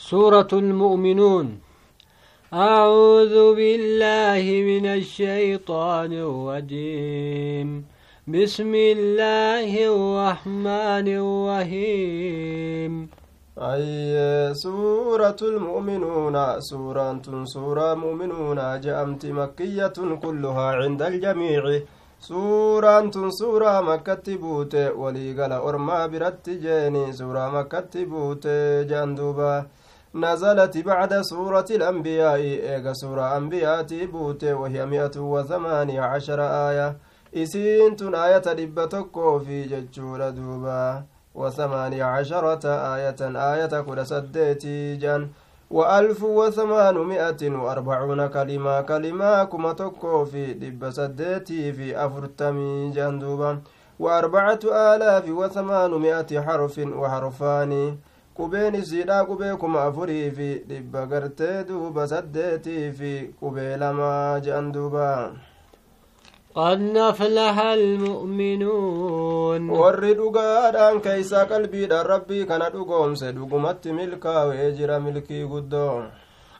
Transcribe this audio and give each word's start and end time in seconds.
سورة 0.00 0.48
المؤمنون. 0.52 1.58
أعوذ 2.54 3.54
بالله 3.54 4.44
من 4.62 4.86
الشيطان 4.86 6.12
الرجيم. 6.12 7.84
بسم 8.28 8.74
الله 8.74 9.86
الرحمن 9.90 11.06
الرحيم. 11.22 13.08
أي 13.58 14.54
سورة 14.54 15.36
المؤمنون؟ 15.42 16.60
سورة 16.60 17.22
سورة 17.44 17.94
مؤمنون. 17.94 18.80
جأمت 18.80 19.26
مكية 19.26 20.16
كلها 20.22 20.66
عند 20.76 21.02
الجميع. 21.02 21.80
suuraan 22.20 23.10
tun 23.10 23.30
suuraa 23.30 23.82
makkatti 23.82 24.38
buute 24.38 24.90
waliigala 24.90 25.60
ormaa 25.60 26.08
biratti 26.08 26.58
jeeni 26.58 27.12
suuraa 27.12 27.50
نزلت 30.14 30.78
بعد 30.78 31.20
سورة 31.20 31.64
الأنبياء. 31.70 32.36
إيغا 32.36 32.92
سورة 32.92 33.36
أنبياء 33.36 33.86
بوتي 34.12 34.52
وهي 34.52 34.86
مئة 34.86 35.20
وثمانية 35.20 36.00
عشر 36.00 36.40
آية. 36.40 36.96
إسين 37.36 37.96
تن 37.96 38.14
آية 38.14 38.38
دبتكو 38.38 39.38
في 39.38 39.62
ججور 39.62 40.30
دوبا. 40.30 41.02
وثمانية 41.34 42.04
عشرة 42.04 42.64
آية 42.94 43.20
آية 43.20 43.80
كل 43.80 44.06
سديتي 44.06 44.96
جان. 44.96 45.28
وألف 45.70 46.22
وثمانمائة 46.22 47.50
وأربعون 47.50 48.26
كلمة 48.26 48.80
كلمة 48.80 49.44
كما 49.44 49.72
تكو 49.72 50.24
في 50.24 50.54
دب 50.54 50.90
سديتي 50.90 51.72
في 51.72 52.04
أفرتمي 52.06 52.90
جندوبا 52.90 53.60
وأربعة 53.98 54.60
آلاف 54.64 55.28
وثمانمائة 55.28 56.40
حرف 56.40 56.78
وحرفان. 56.78 57.98
Qubeen 58.38 58.74
isiidha 58.80 59.18
qubee 59.28 59.54
kuma 59.62 59.82
afurii 59.88 60.30
fi 60.36 60.48
dhibba 60.70 61.06
gartee 61.12 61.64
duuba 61.68 62.06
saddeetii 62.12 62.92
fi 62.98 63.12
qubee 63.40 63.76
lamaa 63.82 64.40
je'an 64.40 64.72
duuba 64.72 65.10
قد 66.58 66.80
نفلح 66.80 67.56
المؤمنون 68.48 69.70
warri 69.80 70.14
dhugaadhaan 70.18 71.00
keeysaa 71.04 71.44
qalbiidhaan 71.50 72.06
rabbii 72.12 72.44
kana 72.50 72.70
dhugoomse 72.74 73.32
dhugumatti 73.36 73.92
milkaa'ee 73.98 74.72
jira 74.78 74.96
milkii 75.00 75.44
guddoo 75.52 76.02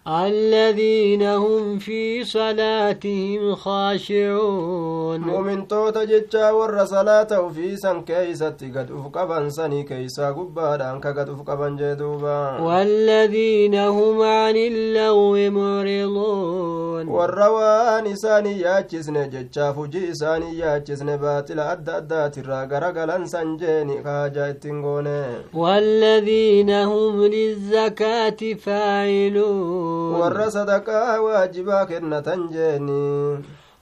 الذين 0.08 1.22
هم 1.22 1.78
في 1.78 2.24
صلاتهم 2.24 3.54
خاشعون. 3.54 5.20
مؤمن 5.20 5.68
توتا 5.68 6.04
جتشا 6.04 6.50
ور 6.50 6.84
صلاة 6.84 7.48
في 7.48 7.76
سن 7.76 8.00
كيست 8.00 8.64
قد 8.76 8.88
أفقبا 8.90 9.48
سني 9.48 9.82
كيسا 9.82 10.30
قبادا 10.30 10.90
قد 11.04 11.18
أفقبا 11.18 11.68
جدوبا 11.80 12.60
والذين 12.60 13.74
هم 13.74 14.22
عن 14.22 14.56
اللغو 14.56 15.50
معرضون. 15.50 17.08
والروان 17.08 18.16
ساني 18.16 18.60
ياچسن 18.60 19.30
جتشا 19.30 19.72
فجي 19.72 20.14
ساني 20.14 20.58
ياچسن 20.58 21.16
باطل 21.16 21.60
أدى 21.60 21.90
أدى 21.90 22.28
ترى 22.28 22.68
غرغلن 22.70 23.26
سنجيني 23.26 24.02
خاجا 24.04 24.50
إتنغوني. 24.50 25.24
والذين 25.54 26.70
هم 26.70 27.24
للزكاة 27.24 28.54
فاعلون. 28.64 29.97
Warra 30.20 30.46
sadaqaa 30.56 31.20
waajibaa 31.26 31.86
kennatan 31.90 32.40
jeeni 32.54 33.02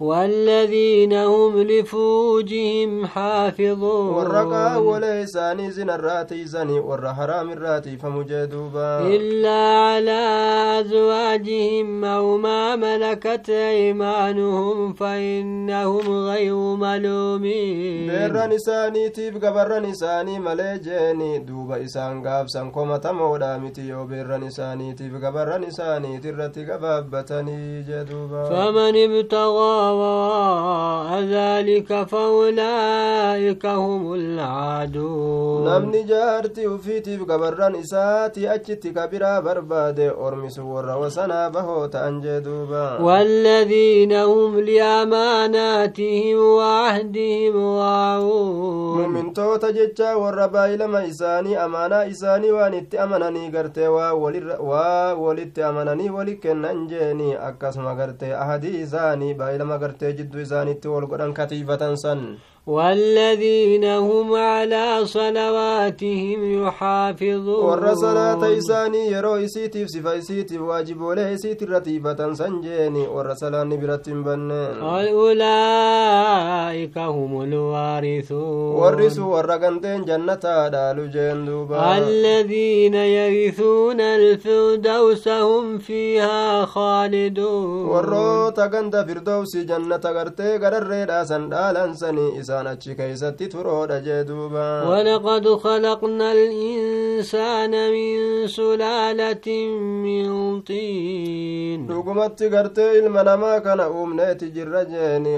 والذين 0.00 1.12
هم 1.12 1.62
لفوجهم 1.62 3.06
حافظون. 3.06 4.14
والرقا 4.14 4.76
وليساني 4.76 5.70
زن 5.70 5.90
الراتي 5.90 6.44
زني 6.44 6.80
ور 6.80 7.14
حرام 7.14 7.52
الراتي 7.52 7.96
فمجدوبا 7.96 9.00
إلا 9.00 9.60
على 9.88 10.20
أزواجهم 10.80 12.04
أو 12.04 12.36
ما 12.36 12.76
ملكت 12.76 13.50
أيمانهم 13.50 14.92
فإنهم 14.92 16.26
غير 16.28 16.54
ملومين. 16.54 18.06
بير 18.10 18.46
نساني 18.46 19.08
تيف 19.08 19.44
قبر 19.44 19.80
نساني 19.80 20.38
مليجيني 20.38 21.38
دوبا 21.38 21.84
إسان 21.84 22.26
قاب 22.26 22.48
سنكومة 22.48 23.12
مودا 23.12 23.56
متيو 23.56 24.04
بير 24.04 24.36
نساني 24.36 24.92
تيف 24.94 25.24
قبر 25.24 25.58
نساني 25.58 26.18
ترتي 26.18 26.64
قبابتني 26.64 27.82
جدوبا. 27.88 28.44
فمن 28.44 28.96
ابتغى 28.96 29.85
ذلك 31.20 32.04
فأولئك 32.08 33.66
هم 33.66 34.14
العادون. 34.14 35.64
نمن 35.68 36.06
جارتي 36.06 36.66
وفيتي 36.66 37.16
بقبران 37.16 37.74
إساتي 37.76 38.54
أجتي 38.54 38.90
كبيرا 38.90 39.40
برباد 39.40 40.00
أرمس 40.00 40.58
ورا 40.58 40.94
وسنا 40.94 41.48
بهو 41.48 41.86
تنجدوبا 41.86 43.00
والذين 43.00 44.12
هم 44.12 44.60
لأماناتهم 44.60 46.38
وعهدهم 46.38 47.56
وعون 47.56 49.08
من 49.08 49.32
توتا 49.32 49.70
جتا 49.70 50.14
وربا 50.14 50.74
إلى 50.74 50.86
ما 50.86 51.08
إساني 51.08 51.64
أمانا 51.64 52.08
إساني 52.10 52.50
وانت 52.52 52.94
أمانني 52.94 53.50
غرتي 53.54 53.88
وولي 53.88 55.52
أمانني 55.58 56.10
ولكن 56.10 56.62
ننجيني 56.62 57.48
أكاس 57.48 57.76
ما 57.76 57.92
غرتي 57.92 58.34
أهدي 58.34 58.82
إساني 58.82 59.34
بايلما 59.34 59.75
gartee 59.82 60.12
jidduu 60.18 60.40
isaaniitti 60.46 60.88
wal 60.94 61.06
godhan 61.12 61.34
katiifatan 61.38 61.96
san 62.04 62.20
والذين 62.66 63.84
هم 63.84 64.34
على 64.34 65.06
صلواتهم 65.06 66.66
يحافظون. 66.66 67.94
صلاة 67.94 68.58
إساني 68.58 69.06
يرو 69.12 69.36
إسيتيف 69.36 69.88
صفا 69.88 70.18
إسيتيف 70.18 70.60
واجب 70.60 71.00
وله 71.00 71.34
إسيت 71.34 71.62
الرتيبة 71.62 72.32
سنجيني 72.34 73.06
صلاة 73.34 73.64
نبرت 73.64 74.10
بن 74.10 74.50
أولئك 74.82 76.98
هم 76.98 77.42
الوارثون 77.42 78.74
ورسوا 78.80 79.34
ورقنتين 79.36 80.04
جنة 80.04 80.34
دالو 80.74 81.06
جندوبا 81.06 81.98
الذين 81.98 82.94
يرثون 82.94 84.00
الفردوس 84.00 85.28
هم 85.28 85.78
فيها 85.78 86.64
خالدون 86.64 87.86
warroota 87.90 88.68
ganda 88.68 89.04
firdowsi 89.08 89.64
jannata 89.70 90.12
gartee 90.16 90.58
gararreedha 90.58 91.24
san 91.30 91.50
dhaalansanii 91.50 92.30
ولقد 94.90 95.44
خلقنا 95.48 96.32
الإنسان 96.32 97.70
من 97.92 98.46
سلالة 98.46 99.46
من 100.04 100.60
طين. 100.60 101.86
دوغمت 101.86 102.42
غرت 102.42 102.78
المنما 102.78 103.58
كان 103.58 103.80
أمنيت 103.80 104.44
جرجيني 104.44 105.34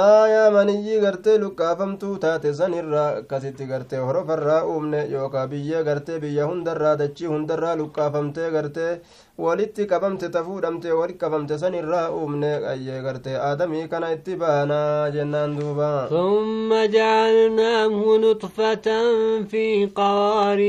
aayaa 0.00 0.50
maniyyii 0.56 1.00
gartee 1.04 1.38
lukkaafamtuu 1.44 2.16
taate 2.24 2.52
san 2.58 2.74
irraa 2.80 3.08
akkasitti 3.20 3.66
gartee 3.70 3.98
horofarraa 4.08 4.60
uumne 4.74 5.00
yookaa 5.14 5.46
biyya 5.54 5.82
gartee 5.88 6.18
biyya 6.24 6.44
hundarraa 6.50 6.96
dachii 7.00 7.26
hundarraa 7.32 7.74
lukkaafamtee 7.80 8.50
gartee 8.56 8.92
walitti 9.44 9.86
qabamte 9.90 10.28
ta 10.36 10.44
fuudhamte 10.46 10.92
walitti 11.00 11.18
qabamte 11.24 11.58
san 11.62 11.74
irraa 11.80 12.04
uumne 12.18 12.50
ayyee 12.72 13.00
gartee 13.06 13.34
aadamii 13.48 13.88
kana 13.94 14.12
itti 14.16 14.36
baanaa 14.44 15.10
jennaan 15.16 15.56
duuba 15.58 15.90
ثم 16.10 16.70
جعلناه 16.96 17.92
نطفة 18.24 18.86
في 19.50 19.86
قرار 19.94 20.60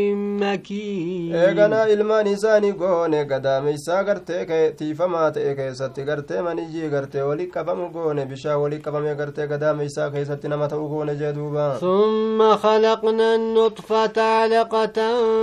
مكين 0.41 1.35
eeganaa 1.35 1.85
ilmaan 1.93 2.27
isaanii 2.27 2.71
goone 2.81 3.25
gadaameysaa 3.25 4.03
gartee 4.03 4.71
tiifamaa 4.79 5.31
ta'e 5.31 5.55
keessatti 5.59 6.03
gartee 6.09 6.41
maniyyii 6.41 6.89
gartee 6.95 7.21
walitti 7.29 7.53
qabamu 7.57 7.89
goone 7.95 8.25
bishaan 8.25 8.61
walitti 8.63 8.83
qabamee 9.06 9.14
gartee 9.16 9.46
gadaameysaa 9.46 10.10
keessatti 10.10 10.48
nama 10.48 10.68
ta'u 10.68 10.88
goone 10.88 11.14
jee 11.16 11.32
duuba 11.34 11.78
ثم 11.80 12.56
خلقنا 12.56 13.34
النطفة 13.34 14.16
علقة 14.22 14.98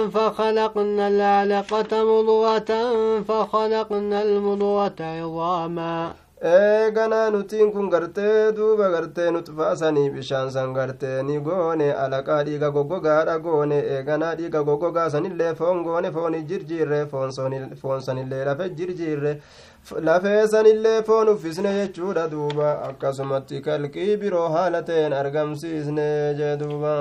فخلقنا 0.10 1.08
العلقة 1.08 1.92
مضغة 2.04 2.72
فخلقنا 3.28 4.22
المضغة 4.22 5.00
عظاما 5.02 6.14
eeganaa 6.44 7.30
nutiin 7.32 7.72
kun 7.72 7.90
gartee 7.90 8.52
duuba 8.56 8.90
gartee 8.90 9.32
nutfaasanii 9.32 10.10
bishaan 10.10 10.52
san 10.52 10.74
gartee 10.74 11.24
ni 11.24 11.40
goone 11.40 11.94
alaqaa 11.94 12.44
dhiiga 12.44 12.70
goggogaadha 12.72 13.38
goone 13.40 13.78
eeganaa 13.80 14.36
dhiiga 14.36 14.64
goggogaa 14.64 15.10
sanillee 15.10 15.54
foon 15.56 15.84
goone 15.84 16.12
fooni 16.12 16.44
jirjiirre 16.50 17.06
foon 17.82 18.02
sanillee 18.02 18.44
lafe 18.46 18.70
jirjiirre 18.78 19.32
lafee 19.92 20.48
sanillee 20.48 21.04
foon 21.04 21.30
uffisne 21.30 21.72
jechuudha 21.78 22.28
duuba 22.32 22.82
akkasumatti 22.90 23.62
kalqii 23.62 24.18
biroo 24.18 24.48
haala 24.50 24.82
ta'een 24.82 25.14
argamsiisne 25.14 26.34
jee 26.38 26.58
duuba 26.58 26.94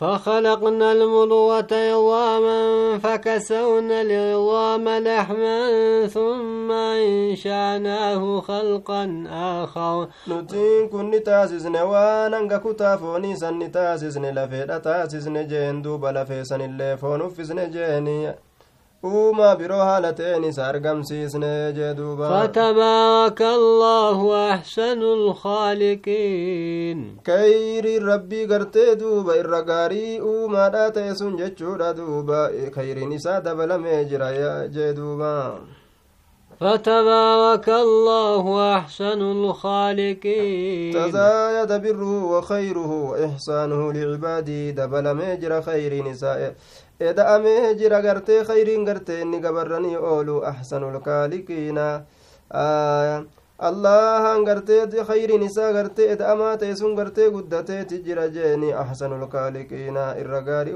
فخلقنا 0.00 0.92
المضغة 0.92 1.72
عظاما 1.72 2.98
فكسونا 2.98 4.00
العظام 4.00 4.88
لحما 4.88 6.06
ثم 6.06 6.72
أنشأناه 6.72 8.40
خلقا 8.40 9.24
آخر 9.30 10.08
waan 11.90 12.32
hanga 12.34 12.58
kutaa 12.58 12.98
foonii 12.98 13.36
san 13.36 13.54
ni 13.58 13.68
taasisne 13.68 14.32
lafeedha 14.32 14.80
taasisne 14.80 15.44
jeen 15.44 15.82
duuba 15.82 16.12
lafee 16.12 16.44
sanillee 16.44 16.96
foon 16.96 17.22
uffisne 17.22 17.66
jeeni 17.66 18.28
uumaa 19.04 19.56
biroo 19.56 19.78
haala 19.80 20.12
ta'een 20.12 20.44
isa 20.44 20.66
argamsiisne 20.68 21.72
jee 21.76 21.94
duuba 21.96 22.28
فتبارك 22.42 23.42
الله 23.42 24.18
أحسن 24.52 25.02
الخالقين 26.00 26.98
kayriin 27.24 28.02
rabbii 28.06 28.46
gartee 28.46 28.96
duuba 29.00 29.36
irra 29.36 29.62
gaarii 29.62 30.20
uumaadhaa 30.20 30.90
ta'e 30.90 31.14
sun 31.14 31.36
jechuudha 31.38 31.96
duuba 31.96 32.50
kayriin 32.74 33.12
isaa 33.12 33.40
dabalamee 33.40 34.04
jira 34.04 34.32
jee 34.68 34.92
duuba 34.96 35.58
فتبارك 36.60 37.68
الله 37.68 38.76
أحسن 38.76 39.20
الخالقين 39.22 40.92
تزايد 40.94 41.72
بره 41.82 42.24
وخيره 42.24 42.92
وإحسانه 42.92 43.92
لعباده 43.92 44.70
دبل 44.70 45.14
ميجر 45.14 45.62
خير 45.62 46.04
نساء 46.10 46.54
eda'amee 47.00 47.74
jira 47.80 48.00
gartee 48.02 48.44
khayriin 48.44 48.84
gartee 48.84 49.20
inni 49.22 49.40
gabarranii 49.40 49.96
oolu 49.96 50.42
ahsanul 50.52 51.00
kaaliqiina 51.00 51.86
allahan 53.68 54.44
gartee 54.44 55.04
khayriin 55.08 55.42
isaa 55.48 55.72
gartee 55.72 56.10
eda'amaa 56.14 56.56
ta'e 56.60 56.76
sun 56.76 56.94
gartee 56.96 57.30
guddateeti 57.30 58.02
jira 58.06 58.28
jeeni 58.36 58.72
ahsanul 58.84 59.26
kaaliqiina 59.34 60.04
irra 60.22 60.40
gaarii 60.48 60.74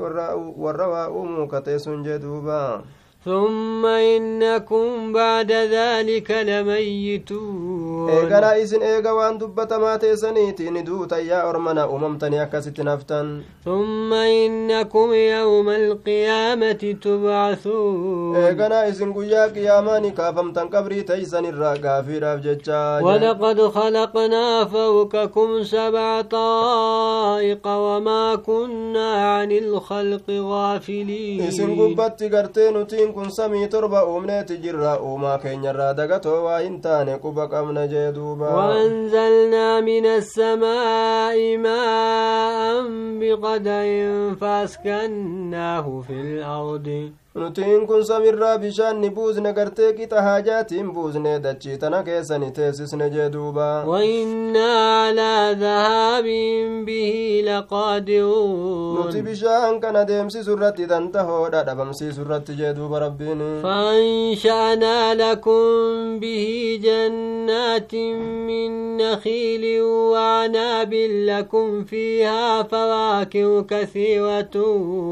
warra 0.65 0.89
waa 0.95 1.09
uumuu 1.09 1.47
katee 1.49 1.79
sun 1.79 2.05
jee 2.05 2.19
duubaa 2.19 2.83
ثم 3.25 3.87
إنكم 3.87 5.13
بعد 5.13 5.53
ذلك 5.53 6.31
لميتون. 6.31 8.11
إيغانا 8.11 8.63
إسن 8.63 8.83
إيغا 8.83 9.11
وان 9.11 9.39
دبتا 9.39 9.79
ما 9.79 9.97
تيسنيتي 9.97 10.71
ندوتا 10.71 11.19
يا 11.19 11.51
أرمنا 11.51 11.85
أممتني 11.85 12.43
أكست 12.43 12.81
نفتن 12.81 13.43
ثم 13.65 14.13
إنكم 14.13 15.15
يوم 15.15 15.69
القيامة 15.69 16.97
تبعثون. 17.05 18.37
إيغانا 18.37 18.89
إسن 18.89 19.13
قيا 19.13 19.47
قياماني 19.47 20.11
كافمتن 20.11 20.69
قبري 20.69 21.03
تيسن 21.03 21.45
الراقا 21.45 22.03
في 22.03 22.19
رافجتشا 22.19 23.01
ولقد 23.01 23.61
خلقنا 23.61 24.65
فوقكم 24.65 25.63
سبع 25.63 26.21
طائق 26.21 27.67
وما 27.67 28.35
كنا 28.35 29.09
عن 29.35 29.53
الخلق 29.53 30.31
غافلين. 30.31 31.41
إسن 31.41 31.81
قبت 31.81 32.23
قرتين 32.23 32.85
kun 33.15 33.31
samii 33.37 33.67
torba 33.73 34.01
uumneeti 34.11 34.57
jirra 34.65 34.93
uumaa 35.09 35.39
keenyarraa 35.43 35.93
dagatoo 36.01 36.39
waa 36.47 36.59
hin 36.65 36.81
taane 36.87 37.19
quba 37.25 37.45
qabna 37.55 37.87
jee 37.93 38.13
duuba 38.17 38.49
وأنزلنا 38.59 39.81
من 39.81 40.07
السماء 40.07 41.39
ماء 41.57 42.85
بقدر 43.21 43.89
فأسكناه 44.41 45.87
في 46.07 46.13
الأرض 46.13 46.89
nutiin 47.35 47.87
kun 47.87 48.05
samirraa 48.07 48.59
bishaan 48.63 49.01
ni 49.01 49.09
buusne 49.11 49.53
gartee 49.53 49.93
qixa 49.93 50.21
haajaatiin 50.23 50.91
buusne 50.95 51.33
dachii 51.47 51.79
tana 51.85 52.03
keessa 52.09 52.39
ni 52.39 52.51
teessisne 52.51 53.09
jee 53.15 53.27
duuba 53.33 53.85
وإنا 53.87 54.73
على 55.01 55.57
ذهاب 55.61 56.25
به 56.87 57.43
لقادرون 57.47 58.97
nuti 58.97 59.23
bishaan 59.23 59.81
kana 59.81 60.05
deemsisu 60.05 60.53
irratti 60.57 60.87
dantahoodha 60.87 61.65
dhabamsiisu 61.67 62.21
irratti 62.23 62.55
jee 62.61 62.73
duuba 62.75 63.01
rabbiin 63.01 63.43
لكم 65.15 66.21
به 66.21 66.79
جنات 66.83 67.95
من 68.47 68.97
نخيل 68.97 69.83
وعناب 69.83 70.95
لكم 71.31 71.85
فيها 71.85 72.63
فواكه 72.63 73.63
كثيرة 73.63 74.57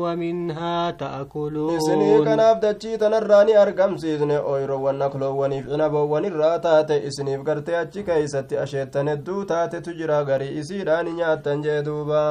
ومنها 0.02 0.90
تأكلون 0.90 1.78
isinii 1.78 2.11
kanaaf 2.24 2.60
dachii 2.62 2.98
tanarraa 2.98 3.44
ni 3.44 3.54
argamsiisne 3.62 4.36
ooyiroowwan 4.52 4.96
nakloowwaniif 5.02 5.66
cinaboowwan 5.72 6.24
irraa 6.30 6.58
taate 6.66 6.96
isiniif 7.08 7.42
gartee 7.48 7.76
achi 7.82 8.02
keeysatti 8.08 8.58
asheettan 8.64 9.08
hedduu 9.12 9.44
taatetu 9.44 9.94
jira 10.00 10.24
garii 10.24 10.52
isiidhaan 10.60 11.12
nyaattan 11.16 11.62
jee 11.62 11.82
duuba 11.88 12.22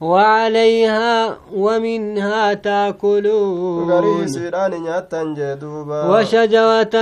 وعليها 0.00 1.38
ومنها 1.52 2.54
تأكلون. 2.54 3.90
وشجرة 6.10 6.96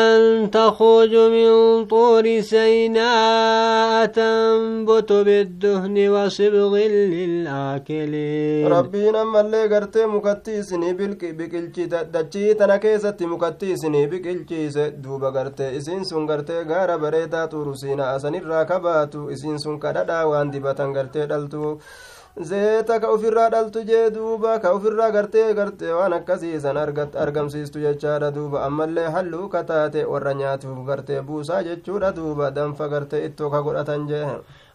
تخرج 0.47 1.15
من 1.17 1.50
طور 1.87 2.41
سيناء 2.41 4.06
تنبت 4.06 5.12
بالدهن 5.12 6.09
وصبغ 6.09 6.77
للآكلين. 7.15 8.67
ربنا 8.73 9.25
ملي 9.25 9.67
غرتي 9.67 10.06
مكتيسني 10.06 10.93
بقلشي 11.39 11.87
دچي 11.87 12.55
تنكيستي 12.55 13.27
مكتيسني 13.27 14.06
بقلشي 14.06 14.91
دوبا 14.91 15.29
غرتي. 15.29 15.77
إسين 15.77 16.05
سن 16.05 16.27
غرتي 16.31 16.62
غارة 16.62 16.97
بريدا 16.97 17.47
تورسينا 17.47 18.17
أسن 18.17 18.35
الراكباتو 18.35 19.31
إسين 19.31 19.59
سن 19.59 19.79
كددا 19.79 20.23
وان 20.23 20.50
دبتن 20.50 20.97
غرتي 20.97 21.27
دلتو. 21.27 21.79
Zeeta 22.40 23.00
ka 23.00 23.11
ufirraa 23.12 23.49
dhaltu 23.50 23.82
jee 23.85 24.11
duuba 24.11 24.58
ka 24.62 24.75
ufirraa 24.75 25.11
gartee 25.11 25.55
gartee 25.55 25.93
waan 25.93 26.12
akkasiisan 26.12 26.76
argamsiistu 27.25 27.81
jechaadha 27.82 28.31
duuba 28.35 28.62
ammallee 28.67 29.08
halluu 29.17 29.49
kataate 29.49 30.05
warra 30.12 30.35
nyaatuuf 30.35 30.79
gartee 30.87 31.20
buusaa 31.23 31.62
jechuudha 31.62 32.12
duuba 32.12 32.50
danfa 32.50 32.88
gartee 32.88 33.25
ittoo 33.26 33.50
ka 33.50 33.62
godhatan 33.62 34.06
jee 34.08 34.25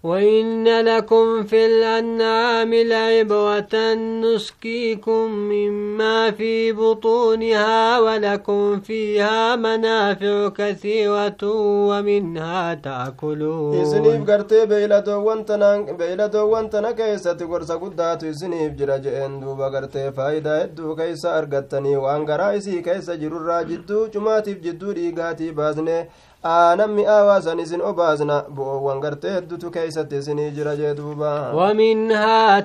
وإن 0.04 0.68
لكم 0.68 1.44
في 1.44 1.66
الأنعام 1.66 2.74
لعبرة 2.74 3.94
نسقيكم 3.94 5.32
مما 5.32 6.32
في 6.32 6.72
بطونها 6.72 8.00
ولكم 8.00 8.80
فيها 8.80 9.56
منافع 9.56 10.50
كثيرة 10.50 11.44
ومنها 11.90 12.74
تأكلون. 12.74 13.82
إسنيف 13.82 14.30
قرتي 14.30 14.66
بيلدوان 14.66 15.46
تنان 15.46 15.98
بيلدوان 15.98 16.70
تنا 16.70 16.92
كيسة 16.92 17.40
قرصة 17.52 17.76
قدات 17.76 18.24
إسنيف 18.24 18.74
جرى 18.74 19.00
جئن 19.00 19.40
دوبا 19.40 19.68
قرتي. 19.70 20.12
فايدة 20.12 20.62
هدو 20.62 20.96
كيسة 20.96 21.38
أرغتني 21.38 21.98
وان 21.98 22.26
قرائسي 22.26 22.82
كيسة 22.82 23.16
جرر 23.16 23.64
جدو 23.64 24.08
جماتيف 24.08 24.58
جدو 24.58 24.92
ريقاتي 24.92 25.52
بازني. 25.52 26.10
San 26.44 27.60
isin 27.60 27.82
obaasna 27.82 28.44
bu'oowwan 28.56 29.00
gartee 29.02 29.32
heddutu 29.36 29.72
keeysatti 29.72 30.18
isinii 30.18 30.52
jira 30.52 30.76
jee 30.76 30.94
duuba 30.98 31.52
ومنها 31.56 32.62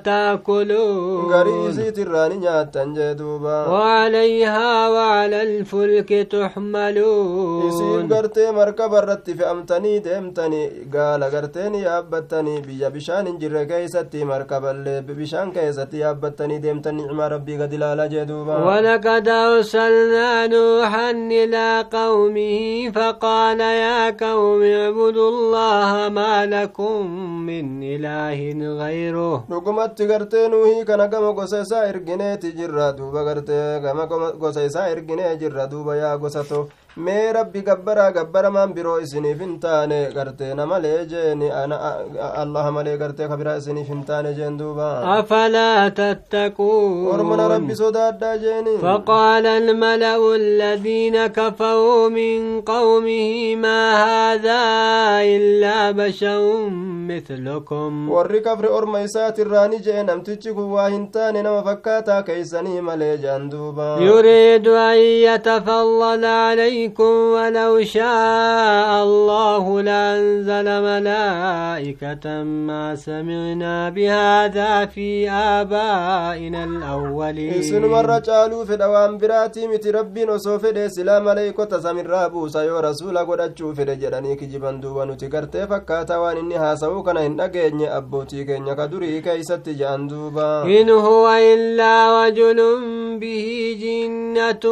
garii 1.30 1.69
isiitirraa 1.70 2.28
ni 2.28 2.36
nyaattan 2.38 2.94
jee 2.94 3.14
duuba 3.14 3.69
وعليها 3.70 4.88
وعلى 4.88 5.42
الفلك 5.42 6.08
تحملون 6.30 8.08
gartee 8.08 8.53
markaba 8.53 8.98
irratti 9.03 9.34
fe'amtanii 9.38 10.00
deemtanii 10.05 10.70
gaala 10.91 11.31
gartee 11.31 11.70
ni 11.70 11.82
yaabbattanii 11.82 12.62
biyya 12.67 12.91
bishaan 12.91 13.26
hin 13.26 13.38
jirre 13.41 13.67
keeysatti 13.67 14.24
markaballee 14.24 15.03
bishaan 15.03 15.53
keessatti 15.53 16.00
yaabbattanii 16.05 16.62
deemtan 16.67 16.96
nicmaa 16.96 17.29
rabbii 17.34 17.58
gad 17.62 17.72
ilaala 17.72 18.08
jee 18.08 18.26
duuba 18.26 18.58
ولقد 18.69 19.29
أرسلنا 19.29 20.46
نوحا 20.46 21.10
إلى 21.10 21.84
قومه 21.93 22.91
فقال 22.94 23.68
يا 23.84 24.10
قوم 24.10 24.63
اعبدوا 24.63 25.29
الله 25.29 26.08
ما 26.08 26.46
لكم 26.46 27.01
من 27.46 27.82
إله 27.82 28.39
غيره. 28.81 29.44
نقمت 29.51 29.98
تغرتي 29.98 30.48
نوهي 30.48 30.84
كان 30.84 31.06
كما 31.06 31.31
قصي 31.31 31.65
سائر 31.65 31.96
جرادو 32.58 33.10
بغرتي 33.10 33.81
كما 33.81 34.05
قصي 34.43 34.69
سائر 34.69 34.98
جرادو 35.41 35.84
بيا 35.84 36.17
قصتو 36.17 36.65
mee 37.06 37.32
rabbi 37.32 37.60
gabbaraa 37.69 38.10
gabbaramaan 38.17 38.72
biroo 38.76 38.98
isiniif 39.05 39.40
hin 39.44 39.52
taane 39.64 39.98
gartee 40.17 40.55
na 40.58 40.64
malee 40.70 41.05
jeeni 41.10 41.48
allaha 42.43 42.70
malee 42.76 42.96
gartee 43.02 43.28
kabiraa 43.32 43.56
isiniif 43.60 43.88
hin 43.94 44.02
taane 44.08 44.31
jeen 44.38 44.58
duuba 44.58 44.88
أفلا 45.19 45.88
تتقون 45.88 47.06
ormana 47.14 47.48
rabbi 47.55 47.74
sodaadhaa 47.82 48.36
jeeni 48.44 48.78
فقال 48.82 49.46
الملأ 49.46 50.34
الذين 50.36 51.26
كفروا 51.26 52.08
من 52.08 52.60
قومه 52.60 53.56
ما 53.56 53.81
هذا 54.05 54.62
إلا 55.36 55.90
بشر 55.90 56.69
مثلكم 57.08 58.08
warri 58.10 58.40
kafre 58.43 58.69
orma 58.69 59.00
isaatirraa 59.02 59.69
ni 59.69 59.78
jee 59.78 60.02
namtichi 60.02 60.52
kun 60.52 60.70
waa 60.72 60.88
hin 60.88 61.06
taane 61.14 61.43
nama 61.43 61.62
fakkaataa 61.62 62.22
keeysanii 62.22 62.81
malee 62.81 63.17
jean 63.19 63.50
duuba 63.50 63.98
يريد 64.00 64.69
أن 64.69 64.98
يتفضل 64.98 66.24
عليكم 66.88 67.04
ولو 67.36 67.84
شاء 67.84 68.88
الله 69.04 69.64
لأنزل 69.82 70.66
ملائكة 70.88 72.24
ما 72.42 72.94
سمعنا 72.96 73.88
بهذا 73.90 74.86
في 74.86 75.30
آبائنا 75.30 76.64
الأولين. 76.64 77.58
إسن 77.58 77.84
مرة 77.84 78.18
جالو 78.18 78.64
في 78.64 78.74
الأوام 78.74 79.18
براتي 79.18 79.68
مت 79.68 79.86
ربي 79.86 80.24
نصوف 80.24 80.66
دي 80.66 80.88
سلام 80.88 81.28
عليكم 81.28 81.64
تسامر 81.64 82.06
رابو 82.06 82.48
سيو 82.48 82.78
رسول 82.78 83.18
قد 83.18 83.40
أجوف 83.40 83.80
دي 83.80 83.96
جراني 83.96 84.36
كي 84.36 84.46
جبان 84.46 84.80
دوبا 84.80 85.04
نتكر 85.04 85.44
تفكا 85.44 86.02
توان 86.02 86.36
إنها 86.36 86.74
سوكنا 86.74 87.26
إن 87.26 87.40
أجيني 87.40 87.96
أبوتي 87.96 88.44
كي 88.44 88.58
نكدري 88.58 89.20
كي 89.20 89.42
ستجان 89.42 90.08
دوبا. 90.08 90.62
إن 90.62 90.90
هو 90.90 91.28
إلا 91.28 91.94
وجل 92.16 92.60
به 93.20 93.46
جنة 93.82 94.64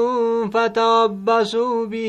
فتربصوا 0.54 1.86
به 1.86 2.05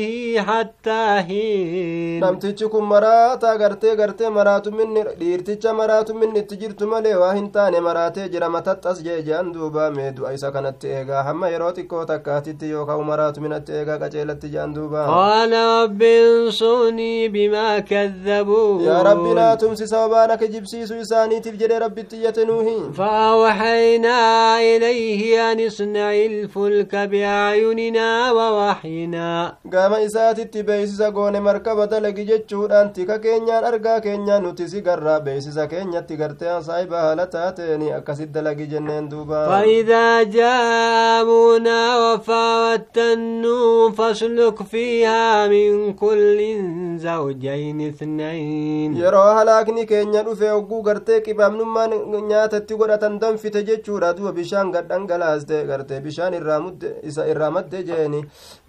hin 1.30 2.20
namtichi 2.24 2.70
kun 2.74 2.84
maraataa 2.92 3.56
gartee 3.64 3.96
gartee 4.02 4.30
maraatumminni 4.38 5.04
dhiirticha 5.20 5.74
maraatumminni 5.80 6.44
itti 6.44 6.60
jirtu 6.62 6.90
malee 6.94 7.14
waa 7.24 7.32
hin 7.40 7.50
taane 7.58 7.80
maraatee 7.88 8.28
jira 8.36 8.48
mataxxas 8.56 9.02
jee 9.08 9.18
je'an 9.30 9.52
duuba 9.58 9.90
mee 9.98 10.10
du'a 10.20 10.34
isa 10.38 10.52
kanatti 10.58 10.94
eegaa 10.98 11.22
hamma 11.30 11.52
yeroo 11.54 11.72
xiqqoo 11.80 12.04
takkaatitti 12.12 12.72
yookaan 12.74 13.04
maraatumminatti 13.12 13.78
eegaa 13.80 13.98
qaceelatti 14.04 14.54
je'an 14.56 14.74
duuba 14.80 15.06
qaala 15.12 15.64
rabbi 15.74 16.14
انصرني 16.38 17.28
بما 17.28 17.78
كذبوا 17.78 18.82
يا 18.82 19.02
ربي 19.02 19.34
لا 19.34 19.54
تمسي 19.54 19.86
سوابانا 19.86 20.34
كجبسيس 20.34 20.92
إساني 20.92 21.40
تفجر 21.40 21.82
ربي 21.82 22.02
تيتنوه 22.02 22.92
فأوحينا 22.92 24.18
إليه 24.60 25.52
أن 25.52 25.66
اصنع 25.66 26.12
الفلك 26.14 26.94
بأعيننا 26.96 28.32
ووحينا 28.32 29.56
qaama 29.78 29.98
isaatitti 30.02 30.62
beeksisa 30.68 31.10
goone 31.16 31.40
markaba 31.40 31.86
dalagi 31.90 32.24
jechuudhaan 32.30 32.88
tika 32.92 33.18
keenyaan 33.24 33.64
argaa 33.70 34.00
keenya 34.06 34.40
nuti 34.44 34.64
si 34.70 34.80
garraa 34.86 35.20
beeksisa 35.26 35.66
keenyatti 35.72 36.16
gartee 36.22 36.54
saayiba 36.68 37.02
haala 37.04 37.26
taateen 37.34 37.82
akkasit 37.98 38.32
dalagi 38.36 38.66
jenneen 38.72 39.06
duuba. 39.10 39.42
Faidaa 39.52 40.24
jaa'amuunaa 40.36 41.92
wafaawattannu 42.04 43.92
fasluk 43.98 44.62
fiihaa 44.72 45.48
min 45.52 45.94
kullin 46.02 46.98
zawjayn 47.04 47.80
ithnayn 47.88 48.96
yeroo 49.02 49.30
halaakni 49.38 49.86
keenya 49.92 50.22
dhufe 50.30 50.48
hogguu 50.54 50.82
gartee 50.90 51.20
qibaamnummaan 51.28 51.94
nyaatatti 52.32 52.74
godhatan 52.82 53.20
danfite 53.20 53.62
jechuudha. 53.70 54.12
Duba 54.16 54.32
bishaan 54.40 54.72
gadhangalaaste 54.74 55.56
gartee 55.70 56.00
bishaan 56.00 56.34
irraa 56.34 57.50
madde 57.50 57.82
jeeni. 57.92 58.24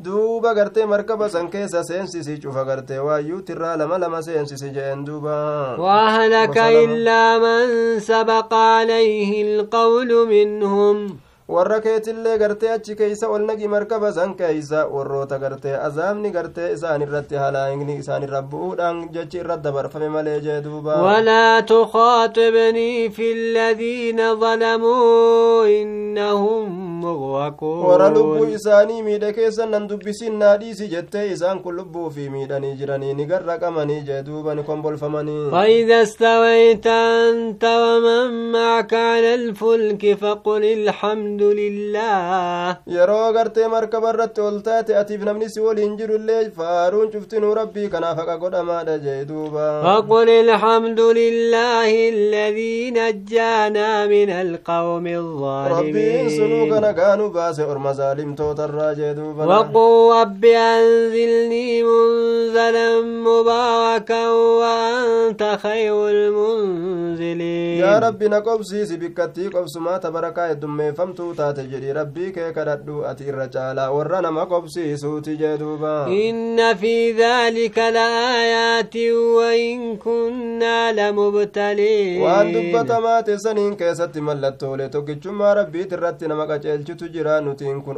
Duuba 0.05 0.53
gartee 0.53 0.85
markaba 0.99 1.29
san 1.29 1.47
keessa 1.49 1.83
seensisi 1.83 2.37
cufa 2.43 2.65
gartee 2.65 2.99
waayyuutti 2.99 3.51
irraa 3.55 3.75
lama 3.77 3.97
lama 3.97 4.21
seensisi 4.21 4.69
jeen 4.69 5.05
duuba 5.05 5.75
وأهلك 5.79 6.57
إلا 6.57 7.39
من 7.39 7.99
سبق 7.99 8.53
عليه 8.53 9.31
القول 9.43 10.27
منهم 10.27 11.17
warra 11.53 11.77
keetillee 11.85 12.37
gartee 12.41 12.69
achi 12.73 12.95
keeysa 12.97 13.27
ol 13.35 13.43
nagi 13.49 13.67
markaba 13.73 14.09
san 14.17 14.33
keeysa 14.39 14.79
warroota 14.95 15.37
gartee 15.43 15.75
azaabni 15.87 16.31
gartee 16.35 16.67
isaan 16.75 17.01
irratti 17.05 17.35
halaayini 17.43 17.95
isaan 18.01 18.23
irra 18.27 18.41
bu'uudhaan 18.51 18.99
jechi 19.15 19.37
irra 19.43 19.57
dabarfame 19.63 20.09
malee 20.15 20.39
jee 20.45 20.59
duuba 20.65 20.97
ولا 21.09 21.59
تخاطبني 21.59 23.09
في 23.09 23.31
الذين 23.33 24.35
ظلموا 24.35 25.65
إنهم 25.81 26.65
مغرقون 27.05 27.83
warra 27.85 28.09
lubbuu 28.09 28.45
isaanii 28.57 29.01
miidhe 29.07 29.33
keessa 29.33 29.65
nan 29.65 29.87
dubbisin 29.89 30.37
naa 30.39 30.57
dhiisi 30.61 30.87
jettee 30.93 31.25
isaan 31.33 31.59
kun 31.63 31.75
lubbuu 31.79 32.09
fi 32.15 32.29
miidhanii 32.29 32.75
jiranii 32.79 33.13
ni 33.13 33.25
garraqamanii 33.25 34.01
jee 34.11 34.21
duuba 34.29 34.55
ni 34.55 34.63
kombolfamanii 34.63 35.49
فإذا 35.51 36.01
استويت 36.01 36.87
أنت 36.87 37.63
ومن 37.65 38.51
معك 38.51 38.93
على 38.93 39.33
الفلك 39.33 40.13
فقل 40.21 40.63
الحمد 40.63 41.38
الحمد 41.39 41.57
لله. 41.59 42.77
يا 42.87 43.05
روغرت 43.05 43.59
مركب 43.59 44.05
الرت 44.05 44.39
ولتات 44.39 44.89
اتي 44.91 45.17
في 45.17 45.25
نمنس 45.25 45.57
ولينجر 45.57 46.09
اللي 46.15 46.51
فارون 46.51 47.11
شفتين 47.13 47.43
ربي 47.43 47.87
كنا 47.87 48.15
فقا 48.15 48.35
قد 48.35 48.55
ما 48.55 48.83
دجيدوبا 48.83 49.81
فقل 49.83 50.29
الحمد 50.29 50.99
لله 50.99 52.09
الذي 52.09 52.91
نجانا 52.91 54.05
من 54.05 54.29
القوم 54.29 55.07
الظالمين. 55.07 55.79
ربي 55.79 56.29
سنوك 56.29 56.71
نقانو 56.83 57.29
باس 57.29 57.59
ارم 57.59 57.93
ظالم 57.93 58.35
توت 58.35 58.59
الراجدوبا 58.59 59.45
وقل 59.45 60.21
رب 60.21 60.45
أنزلني 60.45 61.83
منزلا 61.83 63.01
مباركا 63.01 64.29
وأنت 64.31 65.57
خير 65.63 66.09
المنزلين. 66.09 67.79
يا 67.79 67.99
ربي 67.99 68.27
نقب 68.27 68.63
سيسي 68.63 68.97
بكتي 68.97 69.47
قب 69.47 69.67
سمات 69.67 70.07
بركا 70.07 70.51
يدمي 70.51 70.93
فمتو 70.93 71.28
taate 71.39 71.63
jedhi 71.71 71.93
rabbii 71.99 72.31
kee 72.37 72.51
kadhadhu 72.57 73.05
ati 73.11 73.23
irra 73.31 73.47
caalaa 73.55 73.89
warra 73.97 74.21
nama 74.21 74.45
qobsiisuuti 74.45 75.37
jee 75.41 75.57
duuba 75.57 75.93
إن 76.09 76.73
في 76.75 77.11
ذلك 77.11 77.77
لآيات 77.77 78.95
وإن 79.37 79.97
كنا 79.97 80.91
لمبتلين 80.91 82.21
waan 82.21 82.53
dubbatamaa 82.53 83.23
teessaniin 83.23 83.75
keessatti 83.77 84.21
mallattoolee 84.21 84.89
tokkichummaa 84.89 85.53
rabbiit 85.53 85.91
irratti 85.91 86.27
nama 86.27 86.45
qaceelchitu 86.47 87.07
jira 87.13 87.41
nutiin 87.41 87.81
kun 87.81 87.97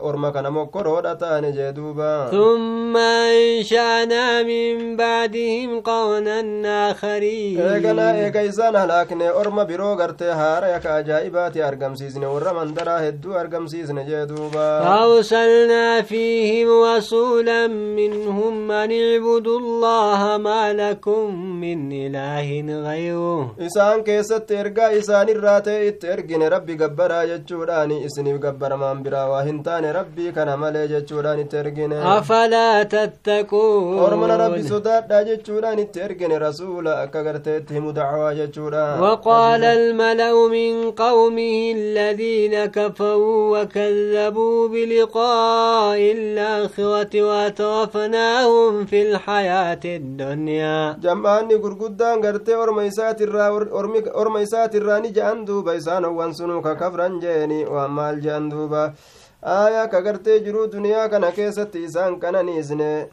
orma 0.00 0.32
kana 0.32 0.50
mokkoroodha 0.50 1.14
taane 1.16 1.52
jee 1.52 1.72
duuba 1.72 2.30
ثم 2.30 2.96
أنشأنا 2.96 4.42
من 4.42 4.96
بعدهم 4.96 5.80
قونا 5.80 6.90
آخرين 6.90 7.58
eeganaa 7.60 8.14
eega 8.24 8.42
isaan 8.42 8.74
halaakne 8.76 9.30
orma 9.40 9.64
biroo 9.64 9.96
gartee 9.96 10.32
haara 10.40 10.68
yaka 10.68 10.94
ajaa'ibaati 10.94 11.62
argamsiisne 11.62 12.26
warra 12.26 12.52
mandaraa 12.70 13.00
hedduu 13.06 13.34
argamsiisne 13.42 14.04
jee 14.10 14.26
duuba 14.26 14.66
فأرسلنا 14.80 16.02
فيهم 16.02 16.68
رسولا 16.96 17.66
منهم 17.66 18.70
أن 18.70 18.90
اعبدوا 18.92 19.58
الله 19.58 20.36
ما 20.36 20.72
لكم 20.72 21.34
من 21.60 21.92
إله 21.92 22.48
غيره 22.88 23.54
ta'e 25.60 25.88
itti 25.88 26.06
ergine 26.14 26.48
rabbi 26.54 26.76
gabbaraa 26.82 27.26
jechuudhaan 27.32 27.90
isiniif 27.90 28.38
gabbaramaan 28.44 29.02
biraa 29.04 29.26
waa 29.32 29.42
hin 29.48 29.62
taane 29.62 29.92
rabbii 29.98 30.32
kana 30.32 30.56
malee 30.56 30.86
jechuudhaan 30.94 31.40
itti 31.44 31.56
ergine 31.56 31.96
أفلا 32.18 32.82
تتقون 32.82 33.98
garteetti 37.30 37.74
himu 37.74 37.92
dacwaa 37.92 38.34
jechuudha 38.34 39.00
وقال 39.00 39.64
الملأ 39.64 40.48
من 40.48 40.90
قومه 40.90 41.72
الذين 41.76 42.59
كفروا 42.66 43.62
وكذبوا 43.62 44.68
بلقاء 44.68 45.98
الآخرة 46.12 47.12
وترفناهم 47.14 48.86
في 48.86 49.02
الحياة 49.02 49.80
الدنيا. 49.84 50.92
جمعني 50.92 51.54
قرقدان 51.54 52.26
قرتي 52.26 52.54
ورميسات 54.14 54.74
الراني 54.74 55.08
جاندو 55.08 55.62
بيسان 55.62 56.04
وانسنوك 56.04 56.68
كفران 56.68 57.18
جيني 57.18 57.64
واما 57.64 58.10
الجاندوبا 58.10 58.92
آية 59.44 59.84
كقرتي 59.84 60.38
جرو 60.38 60.64
دنيا 60.64 61.06
كان 61.06 61.30
كيستي. 61.30 61.88
سان 61.88 62.18
كان 62.18 62.46
نيزني. 62.46 63.08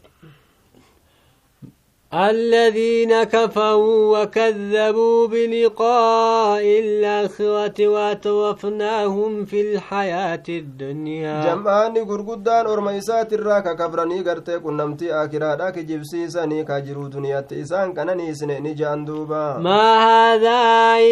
الذين 2.14 3.24
كفروا 3.24 4.22
وكذبوا 4.22 5.26
بلقاء 5.28 6.62
الآخرة 6.64 7.88
وتوفناهم 7.88 9.44
في 9.44 9.60
الحياة 9.60 10.42
الدنيا. 10.48 11.54
جمعان 11.54 11.94
قرقدان 11.98 12.66
ورميسات 12.66 13.32
الراكة 13.32 13.72
كفراني 13.72 14.20
قرتي 14.20 14.56
قنمتي 14.56 15.12
آكرا 15.12 15.54
راك 15.54 15.78
جبسي 15.78 16.30
سنيكا 16.30 16.78
جرو 16.78 17.06
دنيا 17.06 17.40
تيسان 17.40 17.92
كان 17.92 18.16
نيسني 18.16 18.60
نجان 18.60 19.04
دوبا 19.04 19.58
ما 19.58 19.98
هذا 20.08 20.60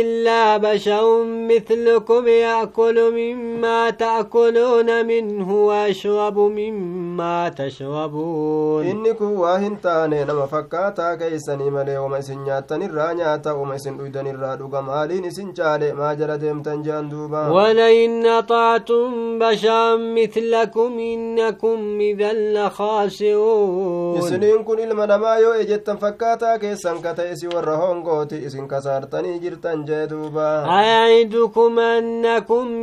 إلا 0.00 0.57
بشر 0.57 1.25
مثلكم 1.25 2.29
يأكل 2.29 2.97
مما 3.12 3.91
تأكلون 3.91 5.07
منه 5.07 5.67
ويشرب 5.67 6.38
مما 6.38 7.49
تشربون 7.49 8.87
إنكوا 8.87 9.38
واهنتاني 9.38 10.25
نمفكان 10.25 10.86
fakkaataa 10.87 11.16
keeysanii 11.16 11.71
malee 11.71 11.99
wama 11.99 12.19
isin 12.19 12.43
nyaattanirraa 12.45 13.14
nyaata 13.14 13.55
wama 13.55 13.76
isin 13.76 13.99
dhuydanirraa 13.99 14.57
dhuga 14.59 14.83
maaliin 14.83 15.25
isin 15.25 15.55
caale 15.55 15.93
maa 15.93 16.14
jala 16.14 16.38
deemtan 16.40 16.83
jean 16.83 17.11
duuba 17.11 17.49
ولئن 17.50 18.26
أطعتم 18.26 19.38
بشرا 19.38 19.97
مثلكم 19.97 20.99
إنكم 20.99 22.00
إذا 22.00 22.33
لخاسرون 22.33 24.19
isiniin 24.19 24.64
kun 24.64 24.78
ilma 24.78 25.07
namaa 25.07 25.38
yoo 25.38 25.55
ejettan 25.55 25.99
fakkaataa 25.99 26.59
keessan 26.59 27.02
ka 27.02 27.14
ta'e 27.14 27.33
isi 27.33 27.49
warra 27.55 27.76
hongooti 27.76 28.37
isin 28.47 28.69
kasaartanii 28.69 29.38
jirtan 29.40 29.85
jee 29.87 30.07
duuba 30.11 30.66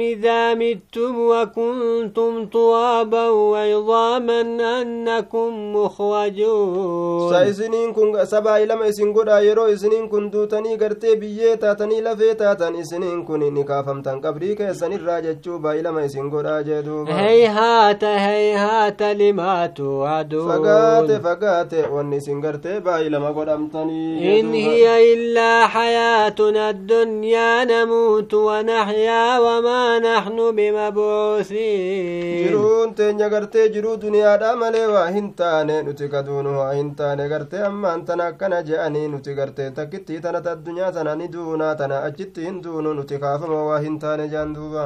إذا 0.02 0.54
متم 0.54 1.20
وكنتم 1.20 2.46
ترابا 2.46 3.30
وعظاما 3.30 4.42
أنكم 4.82 5.54
sa 5.54 5.78
مخرجون 5.78 7.34
isiniin 7.50 7.93
isiniin 7.94 8.14
kun 8.14 8.26
sabaa 8.28 8.58
ilama 8.60 8.86
isin 8.88 9.12
godha 9.14 9.40
yeroo 9.42 9.68
isiniin 9.70 10.10
kun 10.10 10.32
duutanii 10.32 10.78
gartee 10.78 11.16
biyyee 11.16 11.58
taatanii 11.58 12.02
lafee 12.02 12.36
taatan 12.36 12.76
isiniin 12.76 13.26
kun 13.26 13.40
ni 13.54 13.64
kaafamtan 13.64 14.22
qabrii 14.22 14.56
keessanirraa 14.56 15.22
jechuu 15.22 15.60
baay'ilama 15.60 16.02
isin 16.06 16.30
godhaa 16.30 16.64
jee 16.64 16.82
duuba 16.86 17.12
هيهات 17.14 18.04
هيهات 18.04 19.02
لما 19.02 19.66
توعدون 19.68 20.50
fagaate 20.52 21.20
fagaate 21.26 21.80
wanni 21.96 22.18
isin 22.18 22.42
gartee 22.42 22.80
baay'ilama 22.82 23.32
godhamtanii 23.34 24.20
jee 24.22 24.40
إن 24.40 24.52
duuba. 24.52 24.58
هي 24.68 25.14
إلا 25.14 25.68
حياتنا 25.68 26.70
الدنيا 26.70 27.64
نموت 27.66 28.34
ونحيا 28.34 29.40
وما 29.40 30.00
نحن 30.00 30.38
بمبعوثين 30.56 32.48
jiruun 32.48 32.94
teenya 32.96 33.30
gartee 33.30 33.70
jiruu 33.70 33.98
duniyaadha 34.02 34.56
malee 34.56 34.86
waa 34.88 35.08
hin 35.16 35.34
taane 35.34 35.82
nuti 35.84 36.08
kaduunu 36.10 36.60
waa 36.60 36.74
hin 36.74 36.96
taane 36.96 37.28
gartee 37.30 37.64
ammaan 37.84 38.06
tana 38.06 38.26
akkana 38.32 38.62
je'anii 38.64 39.08
nuti 39.12 39.34
gartee 39.36 39.70
takkittii 39.78 40.20
tanata 40.26 40.52
addunyaa 40.56 40.92
tana 40.98 41.16
ni 41.16 41.28
duunaa 41.34 41.76
tana 41.76 41.98
achitti 42.10 42.42
hin 42.46 42.62
duunu 42.64 42.94
nuti 43.00 43.18
kaafama 43.24 43.64
waa 43.70 43.80
hin 43.86 43.98
taane 44.04 44.28
jaan 44.34 44.54
duuba 44.56 44.86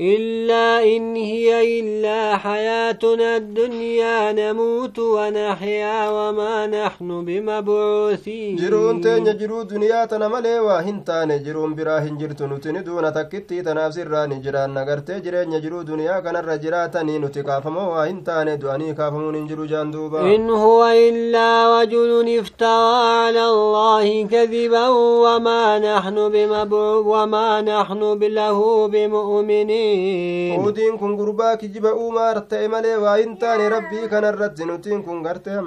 إلا 0.00 0.82
إن 0.96 1.16
هي 1.16 1.80
إلا 1.80 2.36
حياتنا 2.36 3.36
الدنيا 3.36 4.32
نموت 4.32 4.98
ونحيا 4.98 6.10
وما 6.10 6.66
نحن 6.66 7.24
بمبعوثين. 7.24 8.56
جرون 8.56 9.00
تين 9.00 9.36
جرون 9.40 9.66
دنيا 9.66 10.04
تنملي 10.04 10.58
وهن 10.60 11.04
تاني 11.04 11.38
جرون 11.38 11.74
براهن 11.74 12.18
جرتو 12.18 12.46
نتن 12.46 12.84
دون 12.84 13.12
تكتي 13.12 13.62
تنافسر 13.62 14.08
راني 14.08 14.36
جران 14.44 14.74
نقر 14.74 14.98
تجرين 14.98 15.60
جرون 15.60 15.84
دنيا 15.84 16.20
كان 16.20 16.36
الرجرا 16.36 16.86
تاني 16.86 17.18
نتقا 17.18 17.58
وهن 17.68 18.24
تاني 18.24 18.56
دواني 18.56 18.94
كافمون 18.94 19.34
انجرو 19.34 19.64
جاندوبا 19.64 20.20
إن 20.34 20.50
هو 20.50 20.80
إلا 21.08 21.50
وجل 21.72 22.38
افترى 22.38 22.96
على 23.20 23.44
الله 23.54 24.26
كذبا 24.32 24.88
وما 25.24 25.78
نحن 25.78 26.16
بمبعوث 26.34 27.06
وما 27.06 27.60
نحن 27.60 28.18
بله 28.18 28.88
بمؤمنين. 28.88 29.89
Udiin 30.68 30.98
kun 30.98 31.14
gurbaa 31.20 31.56
kijiba 31.62 31.92
uumaa 32.02 32.32
ta'e 32.52 32.68
malee 32.74 32.96
waa 33.04 33.16
hin 33.22 33.36
taane 33.44 33.68
rabbii 33.76 34.08
kanarratti 34.14 34.64
nutiin 34.72 35.02
kun 35.08 35.22
gartee 35.28 35.60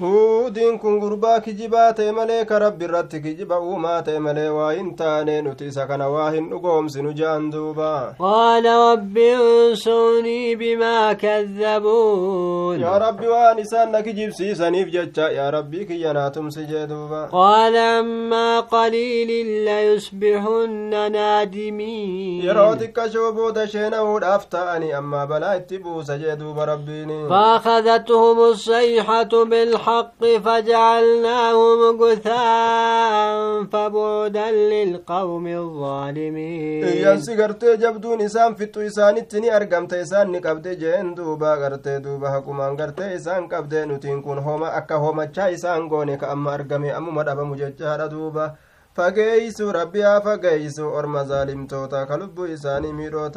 Huudiin 0.00 0.78
kun 0.80 0.94
gurbaa 1.00 1.40
kijibaa 1.44 1.92
ta'e 1.96 2.12
malee 2.16 2.44
ka 2.50 2.58
rabbi 2.58 2.84
irratti 2.86 3.18
kijiba 3.24 3.56
uumaa 3.60 3.98
ta'e 4.02 4.18
malee 4.26 4.48
waa 4.58 4.70
hin 4.72 4.86
taane 4.96 5.42
nuti 5.44 5.66
isa 5.68 5.84
kana 5.86 6.06
waa 6.08 6.30
hin 6.36 6.46
dhugoomsinu 6.50 7.12
jaan 7.18 7.50
duuba. 7.52 8.14
قال 8.18 8.64
رب 8.66 9.18
انصرني 9.18 10.54
بما 10.56 11.12
كذبون 11.12 12.80
Yaa 12.80 12.98
rabbi 12.98 13.26
waan 13.28 13.58
isaan 13.58 13.90
na 13.92 14.02
kijibsiisaniif 14.02 14.88
jecha 14.94 15.28
yaa 15.30 15.50
rabbii 15.50 15.84
kiyya 15.84 16.12
naa 16.12 16.30
tumsi 16.30 16.64
jee 16.66 16.86
duuba. 16.86 17.28
قال 17.32 17.76
عما 17.76 18.60
قليل 18.60 19.28
ليصبحن 19.64 21.12
نادمين 21.12 22.42
Yeroo 22.48 22.76
xiqqashoo 22.80 23.32
booda 23.36 23.66
sheena'uudhaaf 23.68 24.48
ta'anii 24.48 24.92
amma 24.92 25.26
balaa 25.26 25.54
itti 25.60 25.78
buusa 25.78 26.18
jee 26.18 26.36
duuba 26.36 26.64
rabbiini. 26.66 27.28
فأخذتهم 27.28 28.38
الصيحة 28.40 29.44
بالحق 29.86 30.22
فجعلناهم 30.44 32.02
غثاء 32.02 33.64
فبعدا 33.72 34.50
للقوم 34.50 35.46
الظالمين 35.46 36.82
gartee 37.38 37.76
jabduun 37.82 38.20
isaan 38.20 38.54
fixxu 38.54 38.80
isaanitti 38.90 39.40
ni 39.40 39.50
argamte 39.50 40.00
isaan 40.00 40.30
ni 40.32 40.40
qabde 40.40 40.76
jeen 40.82 41.16
duuba 41.16 41.56
gartee 41.62 41.98
duuba 42.04 42.30
haqumaan 42.30 42.76
gartee 42.76 43.14
isaan 43.18 43.48
qabde 43.48 43.86
nutiin 43.86 44.22
kun 44.22 44.38
homa 44.46 44.68
akka 44.78 44.98
homachaa 45.04 45.48
isaan 45.56 45.88
goone 45.88 46.16
ka 46.16 46.26
amma 46.34 46.52
argame 46.52 46.90
ammuma 46.98 47.24
dhabamu 47.26 47.56
jechaadha 47.62 48.08
duuba 48.14 48.44
fageeysu 48.96 49.72
rabbi 49.78 50.00
haa 50.08 50.20
fageeysu 50.20 50.84
orma 50.98 51.24
zaalimtoota 51.24 52.06
ka 52.06 52.16
lubbuu 52.22 52.46
isaanii 52.56 52.92
miidhoo 52.98 53.28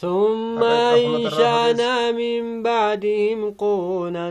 ثم 0.00 0.62
إنشأنا 0.62 2.12
من 2.12 2.62
بعدهم 2.62 3.50
قونا 3.58 4.28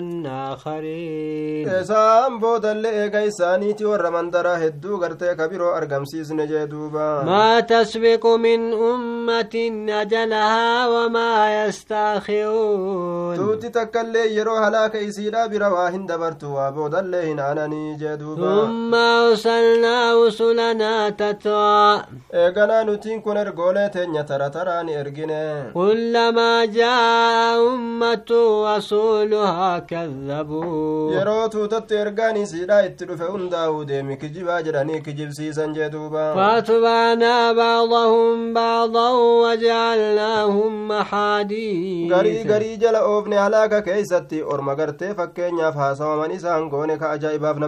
آخرين. 0.53 1.69
إسام 1.69 2.39
بودا 2.39 2.73
لإيقاي 2.73 3.31
سانيتي 3.31 3.85
ورمان 3.85 4.29
درا 4.29 4.57
هدو 4.57 4.95
غرتي 5.01 5.35
كبيرو 5.35 5.77
أرغم 5.77 6.05
سيزن 6.05 6.47
جيدوبا 6.47 7.23
ما 7.23 7.59
تسبق 7.59 8.25
من 8.25 8.73
أمة 8.73 9.55
أجلها 9.89 10.87
وما 10.87 11.65
يستأخرون. 11.65 13.35
توتي 13.37 13.69
تكال 13.69 14.15
يرو 14.15 14.55
هلاك 14.55 14.95
إسيلا 14.95 15.47
برواهن 15.47 16.05
دبرتو 16.05 16.55
وابودا 16.55 17.01
لإينا 17.01 17.53
ناني 17.53 17.95
جيدوبا 17.97 18.65
ثم 18.65 18.95
أرسلنا 18.95 20.25
رسلنا 20.25 21.09
تتوا 21.09 22.01
إيقانا 22.33 22.83
نتين 22.83 23.21
كونر 23.21 23.49
غولي 23.57 23.89
تنيا 23.93 24.21
ترى 24.21 24.49
تراني 24.49 25.01
إرغيني. 25.01 25.54
كلما 25.73 26.65
جاء 26.65 27.67
أمة 27.67 28.31
رسولها 28.75 29.79
كذبوا. 29.79 31.11
يروتو 31.11 31.65
تترغاني 31.65 32.45
سيدا 32.45 32.85
اترف 32.85 33.21
ان 33.21 33.49
داود 33.49 33.91
ميك 33.91 34.25
جواجراني 34.25 34.99
كجب 34.99 35.31
سيسان 35.31 35.73
جدوبا 35.73 36.35
فاتبعنا 36.35 37.53
بعضهم 37.53 38.53
بعضا 38.53 39.09
وجعلناهم 39.11 40.87
محادي 40.87 42.13
غري 42.13 42.43
غري 42.43 42.75
جل 42.75 42.95
اوفن 42.95 43.33
علاك 43.33 43.83
كيستي 43.83 44.43
ارما 44.43 44.73
غرتي 44.73 45.13
فكين 45.13 45.57
يافها 45.57 45.93
سوا 45.93 46.27
من 46.27 46.31
اسان 46.35 46.69
كونك 46.69 47.03
اجائب 47.03 47.45
افنا 47.45 47.67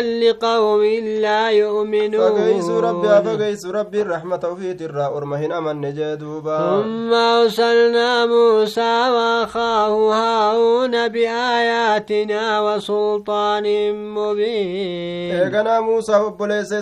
لقوم 0.00 0.82
لا 1.22 1.50
يؤمنون 1.50 2.30
فكيس 2.30 2.68
ربي 2.68 3.08
فكيس 3.08 3.66
ربي 3.66 4.02
الرحمة 4.02 4.40
وفيت 4.44 4.82
الرحمة 4.82 5.16
ارما 5.16 5.36
هنا 5.36 5.60
نجد 5.72 6.15
duuba 6.16 6.56
ثم 6.82 7.12
أرسلنا 7.14 8.26
موسى 8.26 8.94
وأخاه 9.14 9.94
هارون 10.14 11.08
بآياتنا 11.08 12.60
وسلطان 12.60 13.66
مبين 14.14 15.36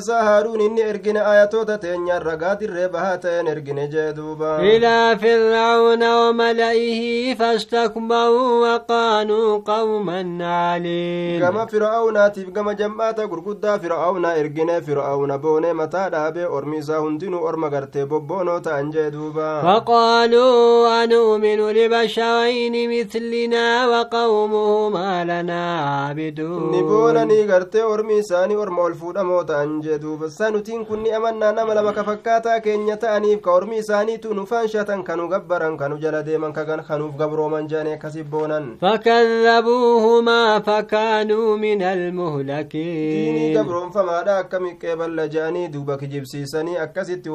isaa 0.05 0.23
haaruun 0.23 0.61
inni 0.61 0.81
ergine 0.81 1.20
ayatoota 1.20 1.79
teenyaan 1.79 2.23
ragaa 2.23 2.55
dirree 2.61 2.88
bahaa 2.88 3.18
ta'een 3.18 3.47
ergine 3.47 3.88
jee 3.88 4.12
duuba 4.16 4.59
إلى 4.61 5.18
فرعون 5.23 6.03
وملئه 6.03 7.35
فاستكبروا 7.35 8.51
وقالوا 8.68 9.61
قوما 9.66 10.38
عالين 10.47 11.40
fir'aawnaatiif 11.75 12.49
gama 12.57 12.75
jam'aata 12.75 13.27
gurguddaa 13.33 13.79
fir'aawnaa 13.79 14.35
ergine 14.42 14.81
fir'aawna 14.87 15.38
boonee 15.44 15.73
mataa 15.81 16.09
dhaabee 16.14 16.47
ormi 16.59 16.79
isaa 16.79 17.01
hundinuu 17.05 17.44
orma 17.51 17.70
gartee 17.75 18.07
bobboonoo 18.12 18.59
فقالوا 19.32 21.04
أنؤمن 21.04 21.60
لبشرين 21.70 22.74
مثلنا 22.90 23.87
وقومهما 23.87 25.24
لنا 25.24 25.80
عابدون. 25.80 26.70
نبونا 26.76 27.24
نيغرت 27.24 27.76
ورمي 27.76 28.22
ساني 28.22 28.56
موتا 29.22 29.62
أنجدو. 29.62 30.16
فسانتين 30.18 30.84
كني 30.84 31.16
أمنا 31.16 31.50
نملا 31.50 31.82
ما 31.82 31.92
كفكاتا 31.92 32.58
كن 32.58 32.88
يتانيف 32.88 33.40
كورمي 33.40 33.82
ساني 33.82 34.16
تونو 34.16 34.44
فانشة 34.44 35.02
غبرا 35.32 35.76
كانوا 35.76 35.98
جلدي 35.98 36.38
من 36.38 36.52
كان 36.52 36.82
خنوف 36.82 37.20
غبرو 37.20 37.48
من 37.48 37.66
جاني 37.66 37.96
كسبونا 37.96 38.76
فكذبوهما 38.82 40.60
فكانوا 40.60 41.56
من 41.56 41.82
المهلكين. 41.82 43.34
ديني 43.34 43.58
غبرو 43.58 43.90
فما 43.90 44.22
داك 44.22 44.48
كمي 44.48 44.74
كيبل 44.74 45.28
جاني 45.28 45.68
دوبك 45.68 46.04
جبسي 46.04 46.46
ساني 46.46 46.82
أكسيت 46.82 47.28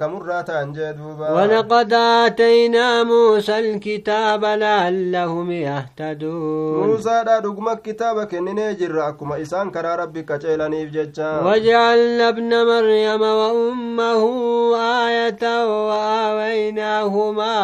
كمراتا 0.00 0.62
أنجدو 0.62 1.16
ولقد 1.36 1.92
آتينا 1.92 3.02
موسى 3.04 3.58
الكتاب 3.58 4.44
لعلهم 4.44 5.50
يهتدون 5.50 6.98
dhuguma 7.42 7.76
kitaaba 7.76 8.26
kenninee 8.26 8.74
jirra 8.74 9.06
akkuma 9.06 9.38
isaan 9.38 9.70
karaa 9.70 9.96
rabbi 9.96 10.22
qaceelaniif 10.22 10.90
jecha 10.92 11.42
وجعلنا 11.44 12.28
ابن 12.28 12.50
مريم 12.66 13.22
وأمه 13.22 14.22
آية 14.76 15.44
وآويناهما 15.88 17.54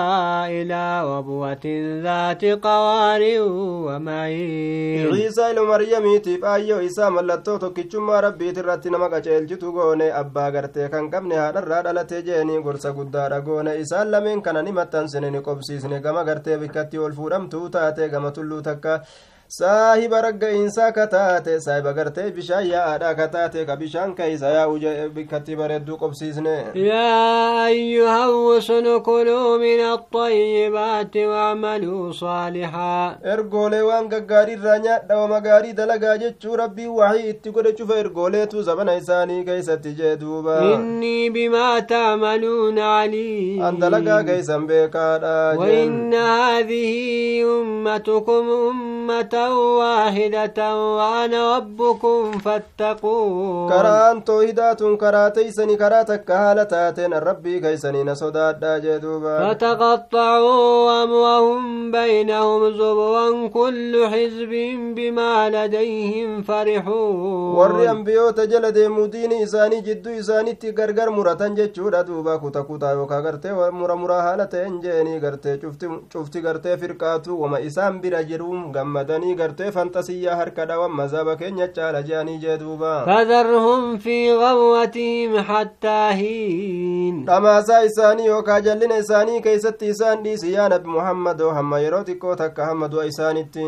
إلى 0.48 0.82
ربوة 1.16 1.64
ذات 2.02 2.44
قرار 2.44 3.22
ومعين 3.86 5.12
ciisaa 5.12 5.50
ilma 5.50 5.64
maryamiitiif 5.64 6.44
aayyoo 6.44 6.80
isaa 6.80 7.10
mallattoo 7.10 7.58
tokkichummaa 7.58 8.20
rabbiit 8.20 8.56
irratti 8.62 8.90
nama 8.90 9.08
qaceelchitu 9.08 9.72
goone 9.72 10.12
abbaa 10.22 10.50
gartee 10.50 10.88
kan 10.88 11.10
qabne 11.10 11.36
haadharraa 11.42 11.82
dhalatee 11.86 12.22
jeeni 12.28 12.62
gorsa 12.66 12.92
guddaadha 12.98 13.40
goone 13.56 13.72
isaan 13.84 14.10
lameen 14.12 14.42
kana 14.42 14.62
ni 14.62 14.72
maxxansine 14.78 15.30
ni 15.30 15.40
qobsiisne 15.48 16.00
gama 16.06 16.24
gartee 16.28 16.58
bikkatti 16.62 16.98
ol 16.98 17.12
fuudhamtuu 17.18 17.68
taate 17.76 18.08
gama 18.14 18.30
tulluu 18.36 18.60
takka 18.68 19.00
saahiba 19.48 20.20
ragga'iinsaa 20.26 20.92
kataate 20.92 21.60
saahiba 21.60 21.92
gartee 21.98 22.30
bishaan 22.36 22.66
yaa'aadha 22.68 23.14
kataate 23.20 23.64
ka 23.68 23.76
bishaan 23.82 24.14
keeysa 24.18 24.48
yaa'u 24.56 24.78
bikkatti 25.14 25.56
bareedduu 25.60 25.96
qobsiisne 26.00 26.54
yaa 26.86 27.62
ayyuha 27.64 28.24
rusulu 28.30 28.94
kuluu 29.08 29.58
min 29.64 29.80
alطayyibaati 29.90 31.24
waacmaluu 31.32 32.12
saalixaa 32.20 33.04
ergoolee 33.34 33.82
waan 33.90 34.08
gaggaariirraa 34.14 34.78
nyaadha 34.86 35.16
wama 35.20 35.40
gaarii 35.46 35.72
dalagaa 35.82 36.16
jechuu 36.24 36.56
rabbii 36.62 36.86
waxii 36.98 37.28
itti 37.34 37.50
godhe 37.58 37.72
cufa 37.78 37.98
ergooleetu 38.02 38.62
zabana 38.70 38.96
isaanii 39.02 39.44
keeysatti 39.50 39.94
jee 40.00 40.16
duuba 40.24 40.58
innii 40.72 41.30
bimaa 41.38 41.80
tacmaluuna 41.94 42.82
caliim 42.96 43.62
an 43.70 43.78
dalagaa 43.86 44.22
keeysan 44.32 44.66
beekaadha 44.72 45.36
وإن 45.56 46.14
هذه 46.14 46.92
أمتكم 47.60 48.44
أمة 48.70 49.35
واحدة 49.36 50.58
وأنا 50.96 51.56
ربكم 51.56 52.32
فاتقون. 52.38 53.68
كران 53.68 54.24
توهدات 54.24 54.82
كراتي 54.82 55.50
سني 55.50 55.76
كراتك 55.76 56.24
كهالة 56.24 56.62
تاتين. 56.62 57.14
الربي 57.14 57.60
كيسني 57.60 58.04
نصداد 58.04 58.60
داجدوبا 58.60 59.48
فتقطعوا 59.48 61.02
أموهم 61.02 61.90
بينهم 61.92 62.70
زبوا 62.70 63.48
كل 63.48 64.06
حزب 64.06 64.52
بما 64.96 65.50
لديهم 65.50 66.42
فرحون. 66.42 67.54
وريم 67.56 68.04
بيوت 68.04 68.40
جلد 68.40 68.78
مدين 68.78 69.32
إساني 69.42 69.80
جد 69.80 70.08
إساني 70.08 70.52
تقرقر 70.52 71.10
مرتن 71.10 71.54
جتشورا 71.54 72.02
دوبا. 72.02 72.36
كتا 72.36 72.60
كتا 72.60 72.90
يوكا 72.92 73.18
غرتي 73.18 73.52
ومرا 73.52 73.94
مرا 73.94 74.14
هالة 74.14 74.66
انجيني 74.66 75.18
غرتي 75.18 75.58
شفتي 76.14 76.40
غرتي 76.40 76.76
فرقاتو. 76.76 77.32
وما 77.36 77.66
إسان 77.66 78.00
برجرهم 78.00 78.72
غمدني 78.76 79.25
gartee 79.34 79.70
fantasiyyaa 79.72 80.36
harka 80.36 80.66
dhawan 80.66 80.90
mazaba 81.00 81.36
keenya 81.36 81.68
caala 81.68 82.02
jeanii 82.02 82.38
jee 82.38 82.58
duuba 82.58 83.04
فذرهم 83.06 83.98
في 83.98 84.32
غوتهم 84.32 85.38
حتى 85.40 86.08
حين 86.18 87.24
dhamaasaa 87.26 87.82
isaanii 87.84 88.26
yookaa 88.26 88.60
jallina 88.60 88.98
isaanii 88.98 89.40
keeysatti 89.40 89.88
isaan 89.88 90.22
dhiisi 90.22 90.52
yaa 90.52 90.68
nabi 90.68 90.88
muhammadoo 90.88 91.50
hamma 91.50 91.80
yeroo 91.80 92.04
xiqqoo 92.04 92.36
takka 92.36 92.66
hamma 92.66 92.88
du'a 92.88 93.06
isaanitti 93.06 93.64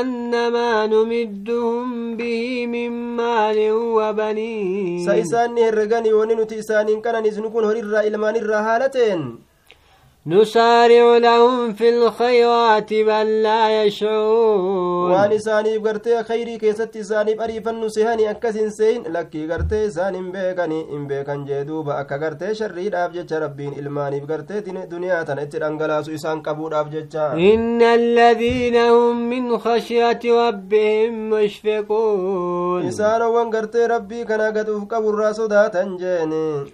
أن 0.00 0.52
ما 0.52 0.86
نمدهم 0.86 2.16
به 2.16 2.66
من 2.66 2.90
مال 3.16 3.58
وبنين 3.72 5.06
sa 5.06 5.16
isaanni 5.16 5.62
herreganii 5.62 6.12
wani 6.12 6.34
nuti 6.34 6.54
isaaniin 6.62 7.02
qananis 7.02 7.38
nu 7.38 7.50
kun 7.50 7.64
horirraa 7.64 8.02
ilmaanirraa 8.08 8.62
haala 8.62 8.88
ta'en 8.88 9.22
نسارع 10.28 11.16
لهم 11.16 11.72
في 11.72 11.88
الخيرات 11.88 12.94
بل 12.94 13.42
لا 13.42 13.84
يشعرون. 13.84 15.10
وان 15.10 15.38
ساني 15.38 15.76
غرتي 15.76 16.22
خيري 16.22 16.58
كيست 16.58 16.98
ساني 16.98 17.34
بري 17.34 17.60
فن 17.60 17.88
سهاني 17.88 18.30
أكسين 18.30 18.70
سين. 18.70 19.02
لكي 19.02 19.46
غرتي 19.46 19.90
ساني 19.90 20.20
بكني 20.34 20.80
إم 20.90 21.06
بكن 21.06 21.44
جيدو 21.44 21.82
با 21.82 22.06
غرتي 22.10 22.54
شري 22.54 22.88
داب 22.88 23.12
جچ 23.12 23.32
ربين. 23.32 23.72
الماني 23.78 24.26
غرتي 24.30 24.60
دين 24.60 24.88
دنيا 24.88 25.22
تن 25.22 25.38
ات 25.38 25.56
دنگلا 25.56 26.02
سو 26.02 26.68
داب 26.68 26.90
جچا 26.90 27.32
إن 27.32 27.82
الذين 27.82 28.76
هم 28.76 29.30
من 29.30 29.58
خشية 29.58 30.20
ربهم 30.24 31.30
مشفقون. 31.30 32.86
اسارو 32.88 33.36
وان 33.36 33.54
غرتي 33.54 33.86
ربي 33.86 34.24
كنا 34.24 34.48
غدو 34.48 34.84
قبو 34.90 35.10
راسو 35.10 35.46
داتن 35.46 35.96
جيني. 35.96 36.66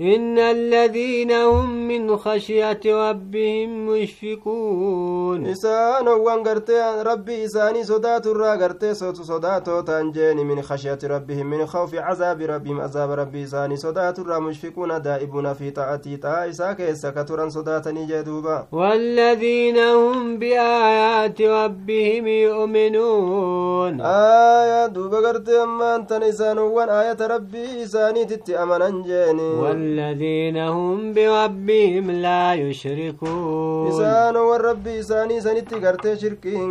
إن 0.00 0.38
الذين 0.38 1.32
هم 1.32 1.88
من 1.88 2.16
خشية 2.16 2.80
ربهم 2.86 3.86
مشفقون 3.86 5.46
إسان 5.46 6.08
وانغرت 6.08 6.70
ربي 7.06 7.44
إساني 7.44 7.84
صدات 7.84 8.26
الرغرت 8.26 8.84
صوت 8.84 9.16
صدات 9.22 9.70
تنجين 9.70 10.36
من 10.36 10.62
خشية 10.62 10.98
ربهم 11.04 11.46
من 11.46 11.66
خوف 11.66 11.94
عذاب 11.94 12.40
ربهم 12.42 12.80
عذاب 12.80 13.10
ربي 13.10 13.44
إساني 13.44 13.76
صدات 13.76 14.18
الرغ 14.18 14.40
مشفقون 14.40 15.02
دائبون 15.02 15.52
في 15.52 15.70
طاعتي 15.70 16.16
تا 16.16 16.48
إساك 16.50 16.80
إساك 16.80 17.28
تران 17.28 17.50
صدات 17.50 17.88
نجدوبا 17.88 18.66
والذين 18.72 19.78
هم 19.78 20.38
بآيات 20.38 21.42
ربهم 21.42 22.26
يؤمنون 22.26 24.00
آيات 24.00 24.90
دوبا 24.90 25.18
غرت 25.18 25.48
أمان 25.48 26.06
تنسان 26.06 26.58
وان 26.58 26.88
آية 26.88 27.26
ربي 27.26 27.82
إساني 27.82 28.24
تتأمن 28.24 28.82
أنجيني 28.82 29.83
الذين 29.86 30.56
هم 30.76 31.12
بربهم 31.16 32.10
لا 32.10 32.54
يشركون. 32.54 33.88
إسان 33.88 34.36
والرب 34.36 34.86
إساني 34.88 35.40
سنت 35.40 35.74
كرت 35.74 36.18
شركين 36.20 36.64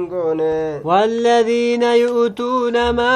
والذين 0.84 1.84
يؤتون 1.84 2.90
ما 2.90 3.14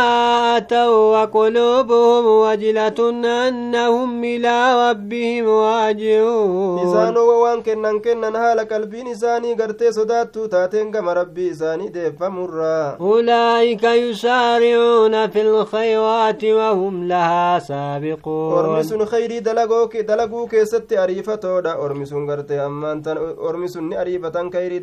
أتوا 0.58 1.00
وقلوبهم 1.14 2.26
وجلة 2.44 3.00
أنهم 3.48 4.24
إلى 4.24 4.58
ربهم 4.84 5.46
واجعون 5.48 6.80
إسان 6.86 7.18
ووان 7.18 7.62
كنن 7.62 8.00
كنن 8.00 8.36
هال 8.36 8.60
قلبين 8.60 9.08
إساني 9.08 9.56
كرت 9.56 9.84
سدات 9.84 10.38
تاتين 10.38 10.92
كما 10.92 11.14
ربي 11.14 11.52
إساني 11.52 11.88
ديفا 11.90 12.30
مرة 12.30 12.98
أولئك 13.00 13.84
يسارعون 13.84 15.28
في 15.28 15.42
الخيرات 15.42 16.44
وهم 16.44 17.08
لها 17.08 17.60
سابقون. 17.60 18.54
ورمسون 18.54 19.06
خيري 19.06 19.40
دلقو 19.40 19.87
dalaguu 19.94 20.48
keessatti 20.48 20.98
ariifatoodha 20.98 21.76
ormi 21.78 22.06
sun 22.06 22.26
gartee 22.26 22.60
ammaan 22.60 23.02
tan 23.04 23.18
ormi 23.38 23.70
sun 23.70 23.90
ni 23.90 23.96
ariifatan 23.96 24.50
khayrii 24.52 24.80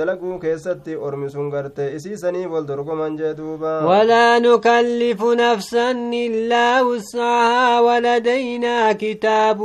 dalaguu 0.00 0.38
keessatti 0.38 0.96
ormi 0.96 1.30
sun 1.30 1.50
gartee 1.50 1.94
isiisaniif 1.96 2.50
wal 2.50 2.64
dorgoman 2.66 3.16
jee 3.18 3.34
duuba 3.34 3.84
ولا 3.84 4.38
نكلف 4.38 5.22
نفسا 5.24 5.90
إلا 6.12 6.82
وسعها 6.82 7.80
ولدينا 7.80 8.92
كتاب 8.92 9.58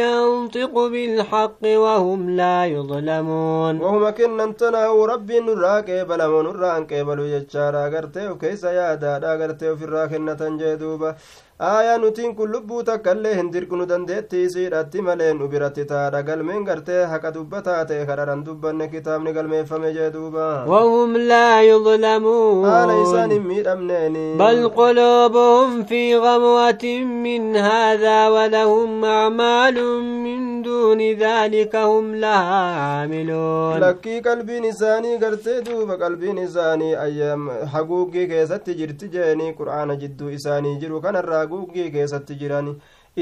ينطق 0.00 0.74
بالحق 0.86 1.62
وهم 1.64 2.30
لا 2.30 2.66
يظلمون 2.66 3.80
wahuma 3.80 4.12
kennan 4.12 4.54
tanaa'u 4.54 5.06
rabbiin 5.06 5.46
nurraa 5.46 5.82
qeebalamoo 5.82 6.42
nurraa 6.42 6.74
hin 6.76 6.86
qeebalu 6.86 7.26
jechaadha 7.34 7.88
gartee 7.90 8.26
of 8.28 8.38
keessa 8.38 8.72
yaadaadha 8.72 9.36
gartee 9.42 9.70
ofirraa 9.74 10.08
kennatan 10.08 10.58
jee 10.60 10.76
duuba 10.82 11.14
aayaa 11.58 11.98
nutiin 11.98 12.34
kun 12.36 12.50
lubbuu 12.52 12.82
takkaillee 12.86 13.30
hin 13.36 13.46
dirqinu 13.52 13.84
dandeetti 13.90 14.40
isiidhatti 14.46 15.02
malee 15.04 15.28
nu 15.36 15.46
biratti 15.52 15.84
taadha 15.92 16.20
galmeen 16.26 16.64
gartee 16.68 17.04
haqa 17.12 17.30
dubbataa 17.36 17.84
ta'e 17.90 18.02
kadharan 18.10 18.42
dubbanne 18.48 18.88
kitaabni 18.94 19.32
galmeeffame 19.36 19.92
jee 19.94 20.10
duuba 20.16 20.48
وهم 20.72 21.16
لا 21.16 21.62
يظلمون 21.62 22.64
haala 22.70 22.96
isaan 23.04 23.30
hin 23.36 23.42
miidhamneeni 23.52 24.36
بل 24.38 24.68
قلوبهم 24.68 25.84
في 25.84 26.16
غمرة 26.16 26.84
من 27.24 27.56
هذا 27.56 28.28
ولهم 28.28 29.04
أعمال 29.04 29.76
من 30.24 30.62
دون 30.62 31.00
ذلك 31.00 31.76
هم 31.76 32.14
لها 32.14 32.64
عاملون 32.84 33.80
lakkii 33.80 34.20
qalbiin 34.28 34.64
isaanii 34.74 35.16
gartee 35.24 35.56
duuba 35.70 35.96
qalbiin 36.04 36.38
isaanii 36.44 36.94
ayyaam 37.06 37.48
haguuggii 37.72 38.28
keessatti 38.28 38.74
jirti 38.82 39.08
jeeni 39.16 39.50
qur'aana 39.58 39.96
jidduu 40.04 40.30
isaanii 40.38 40.76
jiru 40.84 41.00
kanarraa 41.00 41.45
haguuggii 41.46 41.90
keessatti 41.94 42.36
jiran 42.42 42.74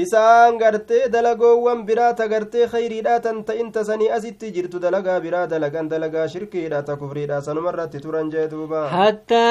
isaan 0.03 0.57
gartee 0.59 1.07
dalagoowwan 1.11 1.85
biraa 1.87 2.13
ta 2.19 2.27
gartee 2.27 2.67
khayriidha 2.67 3.19
tan 3.25 3.37
ta'in 3.47 3.71
tasanii 3.71 4.09
asitti 4.17 4.51
jirtu 4.55 4.79
dalagaa 4.85 5.19
biraa 5.25 5.47
dalagan 5.47 5.87
dalagaa 5.89 6.27
shirkiidha 6.33 6.81
ta 6.87 6.95
kufriidha 7.01 7.41
sanumarratti 7.41 7.99
turan 8.05 8.29
jee 8.33 8.47
duuba 8.53 8.81
حتى 8.89 9.47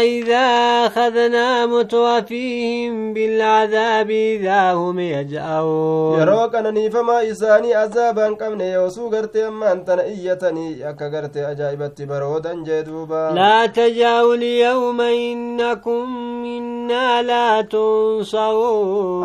إذا 0.00 0.46
أخذنا 0.86 1.66
متوفيهم 1.66 3.12
بالعذاب 3.14 4.10
إذا 4.10 4.72
هم 4.72 4.98
يجأرون 4.98 6.18
yeroo 6.20 6.48
qananiifamaa 6.54 7.22
isaanii 7.32 7.74
azaabaan 7.74 8.36
qabne 8.36 8.70
yoosuu 8.70 9.10
gartee 9.10 9.44
ammaan 9.50 9.84
tana 9.84 10.06
iyyatanii 10.06 10.82
akka 10.90 11.08
gartee 11.10 11.44
ajaa'ibatti 11.52 12.06
baroodan 12.06 12.64
jee 12.64 12.82
duuba 12.86 13.32
لا 13.34 13.66
تجأوا 13.66 14.34
اليوم 14.34 15.00
إنكم 15.00 16.04
منا 16.42 17.22
لا 17.22 17.60
تنصرون 17.62 19.24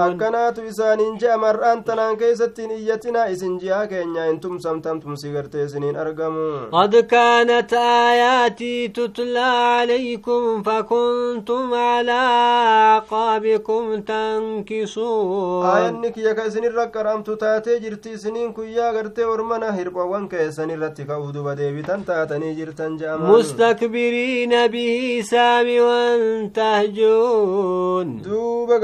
akkanaatu 0.55 0.71
isaaniin 0.71 1.17
je'a 1.19 1.37
mar'aan 1.37 1.83
tanaan 1.83 2.17
keessattiin 2.17 2.71
iyyatinaa 2.71 3.25
isin 3.33 3.59
ji'aa 3.59 3.87
keenya 3.87 4.23
hin 4.27 4.39
tumsamtamtumsi 4.39 5.31
gartee 5.33 5.63
isiniin 5.65 5.95
argamu 5.95 6.45
قد 6.71 6.95
كانت 6.95 7.73
آياتي 7.73 8.87
تتلى 8.87 9.39
عليكم 9.39 10.63
فكنتم 10.63 11.73
على 11.73 12.11
أعقابكم 12.11 14.01
تنكصون 14.01 15.65
aayanni 15.65 16.11
kiyya 16.15 16.35
ka 16.35 16.45
isinirra 16.47 16.87
qaramtu 16.95 17.35
taatee 17.37 17.79
jirti 17.79 18.11
isiniin 18.17 18.53
kuyyaa 18.53 18.93
gartee 18.93 19.25
ormana 19.25 19.71
hirphawwan 19.77 20.29
keessan 20.29 20.69
irratti 20.69 21.05
ka'uuf 21.09 21.33
duba 21.33 21.55
deebitan 21.57 22.03
taatanii 22.05 22.55
jirtan 22.55 22.97
je'aman 22.99 23.31
مستكبرين 23.35 24.67
به 24.67 25.21
ساموا 25.23 26.47
تهجون 26.47 26.55
تعقلون 26.55 28.21
دوبا 28.21 28.77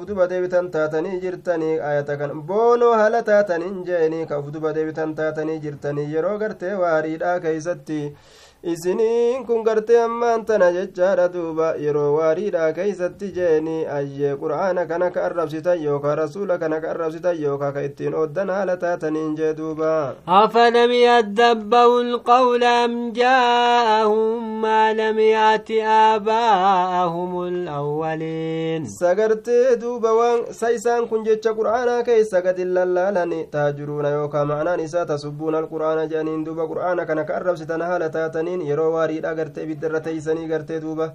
كان 0.00 0.18
الراك 0.18 0.24
أفدوبا 0.24 0.26
ديبتان 0.26 0.70
تاتني 0.70 1.20
جرتني 1.20 1.90
آية 1.90 2.00
كان 2.00 2.40
بونو 2.40 2.92
هلا 2.92 3.20
تاتني 3.20 3.84
جيني 3.84 4.26
كأفدوبا 4.26 4.72
ديبتان 4.72 5.14
تاتني 5.14 5.58
جرتني 5.58 6.04
يرو 6.12 6.36
غرتي 6.36 6.74
واريدا 6.74 7.38
كيستي 7.38 8.14
isiniin 8.62 9.46
kun 9.46 9.62
gartee 9.64 10.00
ammaan 10.02 10.44
tana 10.44 10.70
jechaadha 10.72 11.28
duuba 11.32 11.68
yeroo 11.84 12.12
waariidha 12.16 12.72
keeysatti 12.78 13.30
jeeni 13.36 13.86
ayyee 13.98 14.34
qur'aana 14.42 14.84
kana 14.90 15.10
ka 15.10 15.24
arrabsitan 15.28 15.80
yookaa 15.82 16.14
rasuula 16.20 16.58
kana 16.58 16.80
ka 16.80 16.90
arrabsitan 16.90 17.40
yookaa 17.42 17.72
ka 17.72 17.80
ittiin 17.88 18.14
ooddan 18.14 18.48
haala 18.56 18.76
taataniin 18.76 19.36
jee 19.36 19.54
duuba 19.56 20.14
أفلم 20.28 20.90
يدبروا 20.92 22.00
القول 22.02 22.64
أم 22.64 23.12
جاءهم 23.12 24.62
ما 24.62 24.92
لم 24.92 25.18
يأت 25.18 25.70
آباءهم 26.14 27.42
الأولين 27.48 28.84
sagartee 28.86 29.76
duuba 29.80 30.12
waan 30.12 30.52
sa 30.52 30.68
isaan 30.70 31.08
kun 31.08 31.24
jecha 31.24 31.54
qur'aanaa 31.54 32.02
keeysa 32.04 32.40
gad 32.42 32.58
hin 32.58 32.74
lallaalani 32.74 33.46
taajiruuna 33.50 34.08
yookaa 34.08 34.44
ma'anaan 34.44 34.80
isaa 34.80 35.06
tasubbuuna 35.06 35.58
alqur'aana 35.62 36.06
jedhaniin 36.12 36.44
duuba 36.46 36.68
qur'aana 36.72 37.06
kana 37.06 37.24
ka 37.24 37.34
arrabsitan 37.40 37.80
haala 37.88 38.08
taatanii 38.10 38.49
isaaniin 38.50 38.66
yeroo 38.68 38.90
waariidha 38.94 39.34
gartee 39.34 39.64
ibidda 39.64 39.86
irra 39.88 40.00
teeysanii 40.00 40.46
gartee 40.48 40.80
duuba 40.80 41.06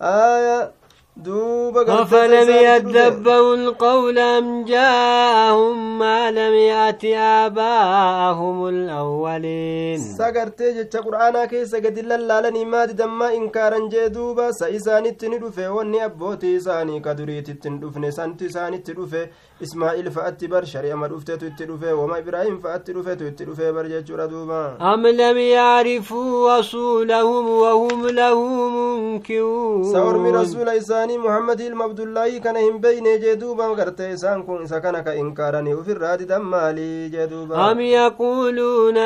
aya 0.00 0.70
أفلم 1.18 2.50
يدبروا 2.50 3.54
القول 3.54 4.18
أم 4.18 4.64
جاءهم 4.64 5.98
ما 5.98 6.30
لم 6.30 6.54
يأت 6.54 7.04
آباءهم 7.04 8.68
الأولين. 8.68 9.98
سقرتي 9.98 10.72
جتش 10.72 10.96
قرآنا 10.96 11.44
كي 11.44 11.64
سقد 11.66 11.98
اللالني 11.98 12.64
ما 12.64 12.84
دما 12.84 13.34
إنكارا 13.34 13.88
جدوبا 13.88 14.52
سإساني 14.52 15.10
تندفه 15.10 15.70
وني 15.70 16.04
أبوتي 16.04 16.56
إساني 16.56 17.00
كدريت 17.00 17.50
تندفن 17.50 18.10
سانتي 18.10 18.48
ساني 18.48 18.78
تدفه 18.78 19.28
إسماعيل 19.62 20.10
فأتي 20.10 20.46
بر 20.46 20.64
شريعة 20.64 20.96
ما 20.96 21.06
دفته 21.06 21.34
تدفه 21.58 21.94
وما 21.94 22.18
إبراهيم 22.18 22.58
فأتي 22.58 22.92
دفه 22.92 23.14
تدفه 23.14 23.70
بر 23.70 23.86
دوبا. 24.26 24.78
أم 24.80 25.06
لم 25.06 25.38
يعرفوا 25.38 26.58
رسولهم 26.58 27.48
وهم 27.48 28.06
له 28.06 28.38
منكرون. 28.68 29.84
سأرمي 29.92 30.30
رسول 30.30 30.68
إساني 30.68 31.07
isaanii 31.08 31.18
muhammad 31.24 31.60
ilma 31.60 31.84
abdullaahi 31.84 32.40
kana 32.40 32.60
hin 32.60 32.78
beyne 32.80 33.18
jee 33.20 33.36
duuba 33.40 33.74
garte 33.74 34.10
isaan 34.12 34.42
kun 34.46 34.64
isa 34.64 34.80
kana 34.80 35.02
ka 35.02 35.14
inkaaranii 35.20 35.72
ufirraa 35.80 36.16
didan 36.20 36.42
maalii 36.42 37.08
jee 37.14 37.26
duuba 37.30 37.56
am 37.66 37.80
yaquuluuna 37.80 39.04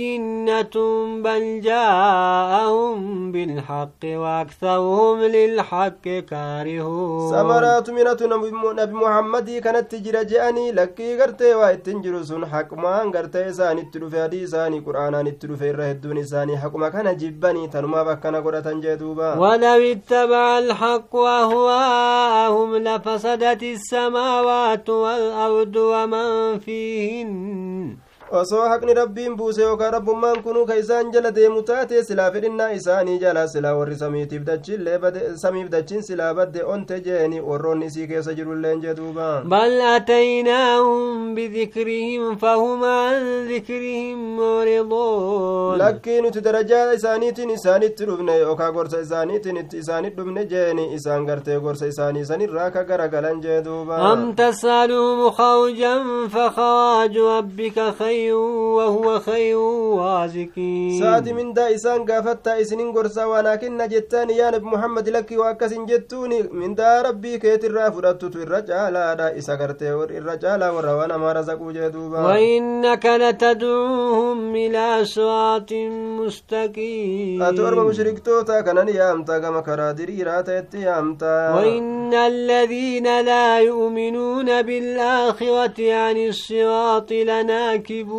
jinnatun 0.00 1.22
bal 1.24 1.46
jaa'ahum 1.66 3.32
bilhaqqi 3.36 4.12
waaktaruhum 4.24 5.22
lilhaqqi 5.36 6.16
kaarihuun 6.32 7.30
samaraatu 7.36 7.94
minatu 8.00 8.28
nabi 8.28 8.92
muhammadii 9.04 9.60
kanatti 9.68 10.02
jira 10.08 10.24
je'anii 10.34 10.72
lakkii 10.80 11.16
gartee 11.22 11.54
waa 11.62 11.72
ittin 11.78 12.02
jiru 12.02 12.24
sun 12.32 12.44
haqumaan 12.44 13.10
gartee 13.16 13.46
isaanitti 13.54 14.04
dhufe 14.04 14.18
hadii 14.24 14.42
isaanii 14.50 14.82
qur'aanaan 14.90 15.32
itti 15.32 15.52
dhufe 15.54 15.72
irra 15.72 15.88
hedduun 15.92 16.22
isaanii 16.26 16.60
haquma 16.66 16.90
kana 16.98 17.14
jibbanii 17.24 17.72
tanumaaf 17.78 18.12
akkana 18.16 18.44
godhatan 18.48 18.84
jee 18.86 18.96
duuba 19.06 19.34
walaw 19.46 19.80
ittabaca 19.92 20.56
alhaqu 20.60 21.21
أهواءهم 21.28 22.76
لفسدت 22.76 23.62
السماوات 23.62 24.90
والأرض 24.90 25.76
ومن 25.76 26.58
فيهن 26.58 27.96
osoo 28.40 28.60
haqni 28.72 28.94
rabbiin 28.98 29.34
buuse 29.38 29.62
yookaan 29.62 29.92
rabbummaan 29.94 30.42
kunuu 30.44 30.64
ka 30.66 30.74
isaan 30.82 31.10
jala 31.14 31.30
deemu 31.38 31.62
taate 31.70 32.02
silaa 32.08 32.30
fedhinnaa 32.34 32.68
isaanii 32.78 33.16
jala 33.24 33.42
silaa 33.54 33.72
warri 33.78 33.96
samiitiif 34.02 34.44
dachiillee 34.46 34.98
samiif 35.42 35.68
dachiin 35.74 36.02
silaa 36.06 36.30
badde 36.38 36.62
onte 36.74 37.00
jeeni 37.06 37.40
warroonni 37.48 37.86
isii 37.92 38.06
keessa 38.12 38.34
jirulleen 38.38 38.80
jee 38.84 38.94
duuba 39.00 39.26
bal 39.54 39.74
ataynaahum 39.90 41.34
bidikrihim 41.36 42.38
fahum 42.44 42.82
an 42.92 43.26
dikrihim 43.50 44.18
muriduun 44.38 45.78
lakkii 45.84 46.20
nuti 46.22 46.40
darajaa 46.48 46.92
isaaniitiin 47.00 47.50
isaanitti 47.58 48.04
dhufne 48.12 48.38
yookaa 48.38 48.70
gorsa 48.78 49.00
isaaniitiin 49.06 49.60
isaanit 49.82 50.16
dhufne 50.16 50.46
jeeni 50.54 50.88
isaan 51.00 51.26
gartee 51.28 51.60
gorsa 51.66 51.86
isaanii 51.92 52.24
sanirraa 52.32 52.70
ka 52.78 52.84
garagalan 52.90 53.42
jee 53.44 53.60
duuba 53.68 53.96
am 54.10 54.24
tasaluhum 54.42 55.22
khawjan 55.42 56.10
fakhawaaju 56.38 57.28
rabbika 57.34 57.86
khayr 58.02 58.20
خير 58.22 58.34
وهو 58.34 59.20
خير 59.20 59.56
وازكين 59.56 61.00
سات 61.00 61.28
من 61.28 61.52
دا 61.52 61.74
إسان 61.74 62.04
قافتا 62.04 62.60
إسنين 62.60 62.92
قرصا 62.92 63.24
ولكن 63.24 63.88
جتان 63.88 64.30
يا 64.30 64.50
نبي 64.50 64.66
محمد 64.66 65.08
لك 65.08 65.32
وأكس 65.32 65.74
جتوني 65.74 66.42
من 66.52 66.74
دا 66.74 67.02
ربي 67.02 67.38
كيت 67.38 67.64
الرافرة 67.64 68.18
الرجال 68.22 68.94
دا 69.18 69.38
إسا 69.38 69.54
قرتي 69.54 69.92
الرجال 69.92 70.64
وروانا 70.64 71.16
ما 71.16 71.32
رزقوا 71.32 71.72
جدوبا. 71.72 72.20
وإنك 72.20 73.06
لتدعوهم 73.06 74.54
إلى 74.54 75.04
صراط 75.04 75.72
مستقيم. 76.20 77.42
أتورم 77.42 77.86
مشركتوتا 77.86 78.60
كان 78.60 78.88
يامتا 78.88 79.38
كما 79.38 79.60
كرادري 79.60 80.22
راتت 80.22 80.74
يامتا. 80.74 81.54
وإن 81.54 82.14
الذين 82.14 83.20
لا 83.20 83.60
يؤمنون 83.60 84.62
بالآخرة 84.62 85.78
عن 85.92 86.16
الصراط 86.16 87.12
لناكبون. 87.12 88.11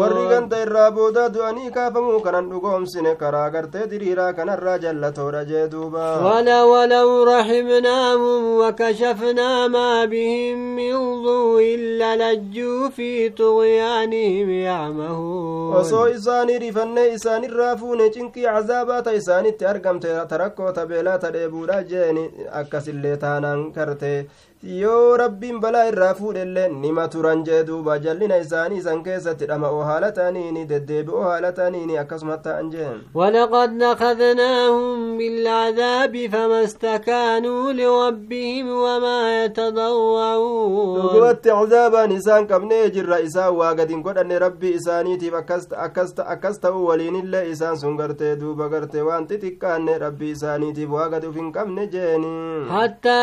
Warri 0.00 0.24
ganda 0.30 0.58
irraa 0.64 0.90
boodaa 0.96 1.28
du'anii 1.34 1.70
kaafamuu 1.76 2.20
kanan 2.26 2.48
dhugoomsine 2.50 3.14
karaa 3.22 3.50
gartee 3.54 3.86
diriiraa 3.92 4.32
kanarraa 4.38 4.78
jallatoodha 4.84 5.44
jee 5.50 5.66
duuba 5.74 6.06
ولو 6.70 7.24
رحمناهم 7.24 8.42
وكشفنا 8.60 9.68
ما 9.68 10.04
بهم 10.04 10.58
من 10.76 11.22
ضوء 11.24 11.62
للجوا 12.00 12.88
في 12.88 13.28
طغيانهم 13.28 14.50
يعمهون 14.50 15.74
osoo 15.80 16.06
isaanii 16.16 16.58
rifannee 16.58 17.08
isaanirraa 17.14 17.76
fuune 17.76 18.10
cinqii 18.14 18.44
cazaabaa 18.46 19.02
ta 19.02 19.12
isaanitti 19.20 19.64
argamte 19.72 20.08
tarakkoota 20.32 20.86
beelaa 20.86 21.18
ta 21.18 21.30
dheebuudha 21.36 21.82
jeeni 21.90 22.24
akkasillee 22.60 23.16
taanaan 23.24 23.72
karte 23.72 24.12
yoo 24.62 25.16
rabbiin 25.16 25.58
balaa 25.60 25.84
irraa 25.90 26.14
fuudhellee 26.14 26.68
nima 26.68 27.04
turan 27.12 27.44
jee 27.44 27.60
duuba 27.68 27.94
jallina 28.06 28.36
isaanii 28.42 28.80
san 28.86 28.98
keessatti 29.04 29.46
dhama'oo 29.50 29.78
haala 29.90 30.10
ta'aniini 30.18 30.64
deddeebi'oo 30.72 31.22
haala 31.26 31.52
ta'aniini 31.58 31.96
akkasuma 32.02 32.36
ta'an 32.46 32.68
jeen 32.74 32.98
ولقد 33.14 33.70
نخذناهم 33.72 35.18
بالعذاب 35.18 36.16
فما 36.32 36.64
استكانوا 36.64 37.72
لربهم 37.72 38.68
وما 38.68 39.44
يتضرعون 39.44 41.00
dhugumatti 41.02 41.48
cazaabaan 41.48 42.12
isaan 42.12 42.46
qabnee 42.46 42.90
jirra 42.90 43.18
isaan 43.20 43.56
waa 43.56 43.74
gadin 43.74 44.02
godhanne 44.02 44.38
rabbii 44.38 44.74
isaaniitiif 44.80 45.34
akkas 46.26 46.60
ta'u 46.60 46.84
waliinillee 46.88 47.48
isaan 47.50 47.76
sun 47.78 47.96
gartee 47.96 48.36
duuba 48.40 48.68
gartee 48.68 49.02
waan 49.08 49.26
xixiqqaanne 49.32 49.98
rabbii 50.04 50.30
isaaniitiif 50.36 50.90
waa 50.98 51.08
gadi 51.08 51.26
uf 51.32 51.36
hin 51.36 51.50
qabne 51.52 51.86
jeeni 51.96 52.36
حتى 52.70 53.20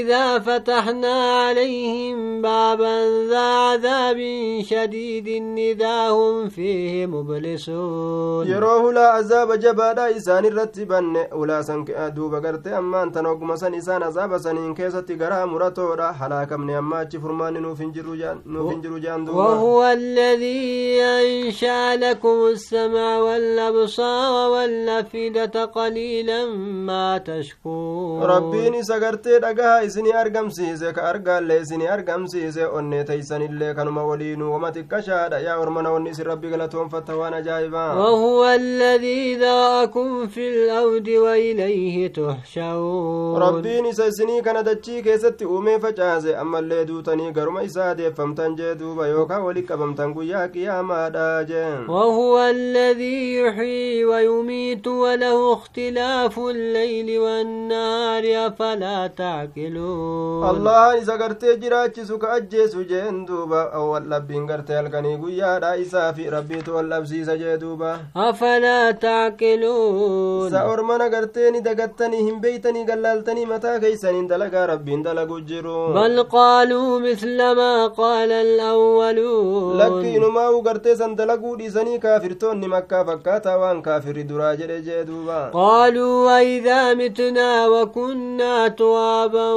إذا 0.00 0.38
فتحنا 0.76 1.42
عليهم 1.46 2.42
بابا 2.42 3.26
ذا 3.30 3.38
عذاب 3.38 4.18
شديد 4.62 5.28
إذا 5.58 6.08
هم 6.08 6.48
فيه 6.48 7.06
مبلسون. 7.06 8.46
يروه 8.46 8.92
لا 8.92 9.06
عذاب 9.08 9.52
جبادا 9.52 10.16
إسان 10.16 10.44
الرتبا 10.44 11.28
أولا 11.32 11.62
سنك 11.62 11.90
أدوب 11.90 12.34
قرتي 12.34 12.78
أما 12.78 13.02
أنت 13.02 13.18
نوكما 13.18 13.56
سن 13.56 13.74
إسان 13.74 14.02
عذاب 14.02 14.38
سنين 14.38 14.74
كيستي 14.74 15.14
قرها 15.14 15.44
مراتورا 15.44 16.12
حلاك 16.12 16.52
من 16.52 16.70
أما 16.70 17.08
فرمان 17.22 17.62
نوفن 17.62 17.92
جروجان 17.92 19.24
دوما 19.24 19.42
وهو 19.42 19.84
الذي 19.84 21.02
أنشأ 21.02 21.96
لكم 21.96 22.46
السمع 22.52 23.18
والأبصار 23.18 24.50
والأفئدة 24.50 25.64
قليلا 25.64 26.46
ما 26.88 27.18
تشكون 27.18 28.22
ربيني 28.22 28.82
سقرتي 28.82 29.38
لقاها 29.38 29.86
إسني 29.86 30.20
أرقم 30.20 30.48
سي 30.50 30.65
argamsiise 30.66 30.92
ka 30.94 31.02
argaallee 31.10 31.60
isinii 31.62 31.86
argamsiise 31.86 32.66
onnee 32.66 33.04
teeysanillee 33.04 33.74
kanuma 33.74 34.04
waliinuu 34.04 34.52
wama 34.52 34.70
xiqqashaadha 34.70 35.38
yaa 35.40 35.58
ormana 35.58 35.90
wanni 35.92 36.10
isin 36.10 36.24
rabbi 36.26 36.48
galatoonfatta 36.50 37.16
waan 37.16 37.34
ajaa'ibaa 37.34 37.94
وهو 37.96 38.44
الذي 38.44 39.34
ذرأكم 39.36 40.26
في 40.26 40.48
الأرض 40.48 41.08
وإليه 41.08 42.12
تحشرون 42.12 43.40
rabbiin 43.40 43.86
isa 43.86 44.06
isinii 44.06 44.42
kana 44.42 44.62
dachii 44.62 45.02
keessatti 45.02 45.44
uumee 45.46 45.78
facaase 45.78 46.36
ammallee 46.36 46.84
duutanii 46.84 47.30
garuma 47.32 47.62
isaa 47.62 47.94
deeffamtan 47.94 48.56
jee 48.56 48.74
duuba 48.74 49.06
yookaan 49.08 49.42
wali 49.42 49.62
qabamtan 49.62 50.14
guyyaa 50.14 50.48
qiyaamaadha 50.48 51.44
jeen 51.44 51.86
وهو 51.88 52.38
الذي 52.38 53.36
يحيي 53.36 54.04
ويميت 54.04 54.86
وله 54.86 55.52
اختلاف 55.52 56.38
الليل 56.38 57.18
والنهار 57.18 58.24
أفلا 58.46 59.06
تعقلون 59.06 60.55
isa 60.66 61.16
gartee 61.18 61.56
jiraachisu 61.60 62.18
ka 62.18 62.32
ajjeesu 62.32 62.84
jeen 62.88 63.26
duuba 63.26 63.64
waldhabbiin 63.90 64.46
gartee 64.46 64.76
halkanii 64.76 65.16
guyyaadha 65.16 65.76
isaa 65.76 66.12
fi 66.12 66.30
rabbiitu 66.30 66.74
wal 66.74 66.88
dhabsiisa 66.88 67.36
jee 67.36 67.56
duuba 67.60 67.98
afalaa 68.14 68.92
tacqiluun 68.92 70.50
sa 70.50 70.64
ormana 70.72 71.08
gartee 71.08 71.50
ni 71.50 71.60
dagattanii 71.60 72.22
hin 72.24 72.40
beeytanii 72.40 72.84
gallaaltanii 72.84 73.46
mataa 73.46 73.78
keeysaniin 73.80 74.28
dalagaa 74.28 74.66
rabbiin 74.72 75.02
dalagu 75.02 75.40
jiru 75.40 75.92
bal 75.98 76.24
qaaluu 76.36 77.00
misla 77.00 77.54
maa 77.60 77.88
qaala 78.00 78.40
alawwaluun 78.46 79.76
lakki 79.82 80.14
inumaa'u 80.16 80.62
gartee 80.62 80.96
san 81.02 81.16
dalaguu 81.16 81.56
dhiisanii 81.58 81.98
kaafirtoonni 82.06 82.68
makkaa 82.76 83.04
fakkaataa 83.12 83.56
waan 83.64 83.82
kaafirri 83.82 84.24
duraa 84.32 84.54
jedhe 84.62 84.80
jee 84.88 85.04
duuba 85.12 85.38
qaaluu 85.58 86.24
waidaa 86.26 86.94
mitnaa 87.02 87.68
wakunnaa 87.76 88.70
tuwaaban 88.70 89.54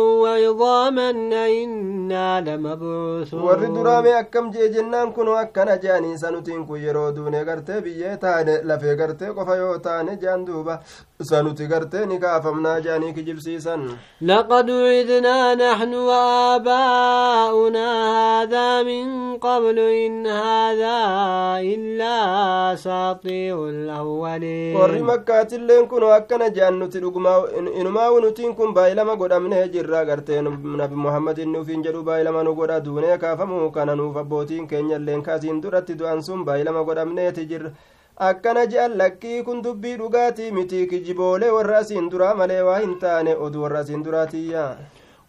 lamabuusuun 2.48 3.44
warri 3.48 3.68
duraame 3.76 4.14
akkam 4.22 4.52
jee 4.54 4.70
jennaan 4.76 5.14
kun 5.14 5.28
akkana 5.38 5.78
jeanii 5.84 6.18
sanutiin 6.18 6.66
kun 6.68 6.82
yeroo 6.86 7.12
duune 7.16 7.46
gartee 7.46 7.82
biyyee 7.82 8.18
taane 8.18 8.60
lafee 8.64 8.96
gartee 8.96 9.34
qofa 9.38 9.56
yoo 9.62 9.78
taane 9.88 10.18
jean 10.22 10.46
duuba 10.48 10.80
sanuti 11.24 11.68
gartee 11.68 12.06
ni 12.06 12.18
kaafamnaa 12.20 12.80
jeanii 12.82 13.14
kijibsiisan 13.14 13.82
laqad 14.22 14.70
ucidnaa 14.70 15.56
naxnu 15.56 16.00
وآباؤنا 16.08 17.88
هذا 18.16 18.84
من 18.84 19.38
قبل 19.38 19.80
إن 19.80 20.28
هذا 20.28 20.98
إلا 21.74 22.16
أساطير 22.74 23.70
الأولين 23.70 24.78
warri 24.80 25.02
makkaatilleen 25.04 25.88
kun 25.88 26.04
akkana 26.04 26.50
jean 26.50 26.80
nuti 26.80 26.98
inumaa 27.80 28.10
nutiin 28.22 28.56
kun 28.56 28.74
baay'ilama 28.74 29.16
godhamnee 29.16 29.68
jirra 29.68 30.06
gartee 30.06 30.42
nabi 30.42 30.96
muhammadin 30.96 31.52
nufiin 31.52 31.84
jedhu 31.84 32.04
baay'ilama 32.04 32.44
nu 32.44 32.56
godha 32.56 32.80
duunee 32.86 33.18
kaafamuu 33.18 33.72
kana 33.72 33.96
nuuf 33.96 34.16
abbootiin 34.18 34.68
keenya 34.68 34.96
illeen 34.96 35.22
kaasiin 35.22 35.62
duratti 35.62 36.00
du'an 36.00 36.24
sun 36.24 36.46
baay'ilama 36.46 36.84
godhamneeti 36.84 37.46
jirra 37.46 37.72
akkana 38.28 38.66
je'an 38.72 38.98
lakkii 39.02 39.44
kun 39.48 39.62
dubbii 39.66 39.96
dhugaatii 40.04 40.52
miti 40.52 40.86
kijiboolee 40.92 41.50
warra 41.58 41.78
asiin 41.84 42.10
duraa 42.14 42.34
malee 42.40 42.62
waa 42.70 42.80
hin 42.86 42.96
taane 43.04 43.36
oduu 43.48 43.62
warra 43.68 43.80
asiin 43.86 44.04
duraatiyya 44.08 44.70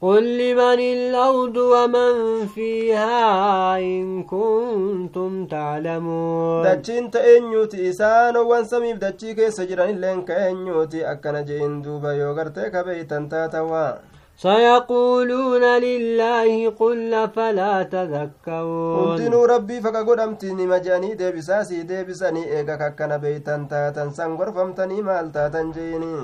قل 0.00 0.24
لمن 0.38 0.80
الأرض 0.80 1.56
ومن 1.56 2.46
فيها 2.46 3.76
إن 3.78 4.22
كنتم 4.24 5.46
تعلمون 5.46 6.64
dachiin 6.64 7.10
ta'eenyuuti 7.10 7.84
isaanowwan 7.88 8.64
samiif 8.64 8.96
dachii 9.02 9.34
keessa 9.34 9.66
jiran 9.66 9.90
illeen 9.94 10.22
ka'eenyuuti 10.24 11.04
akkana 11.12 11.42
je'in 11.42 11.82
duuba 11.84 12.14
yoo 12.20 12.32
gartee 12.34 12.70
kabeeytan 12.70 13.28
taatawaa 13.28 13.98
سيقولون 14.42 15.64
لله 15.86 16.70
قل 16.80 17.12
فلا 17.36 17.82
تذكرون. 17.82 18.96
قلت 18.96 19.34
ربي 19.52 19.80
فقد 19.80 20.08
أمتني 20.20 20.66
مجاني 20.66 21.14
دي 21.14 21.28
بساسي 21.32 21.82
دي 21.82 22.04
بساني 22.04 22.42
إيقا 22.56 22.88
كنا 22.88 23.16
بيتا 23.16 23.66
تاتا 23.70 24.10
سنغر 24.16 24.52
فمتني 24.52 25.02
مالتا 25.02 25.48
تنجيني 25.48 26.16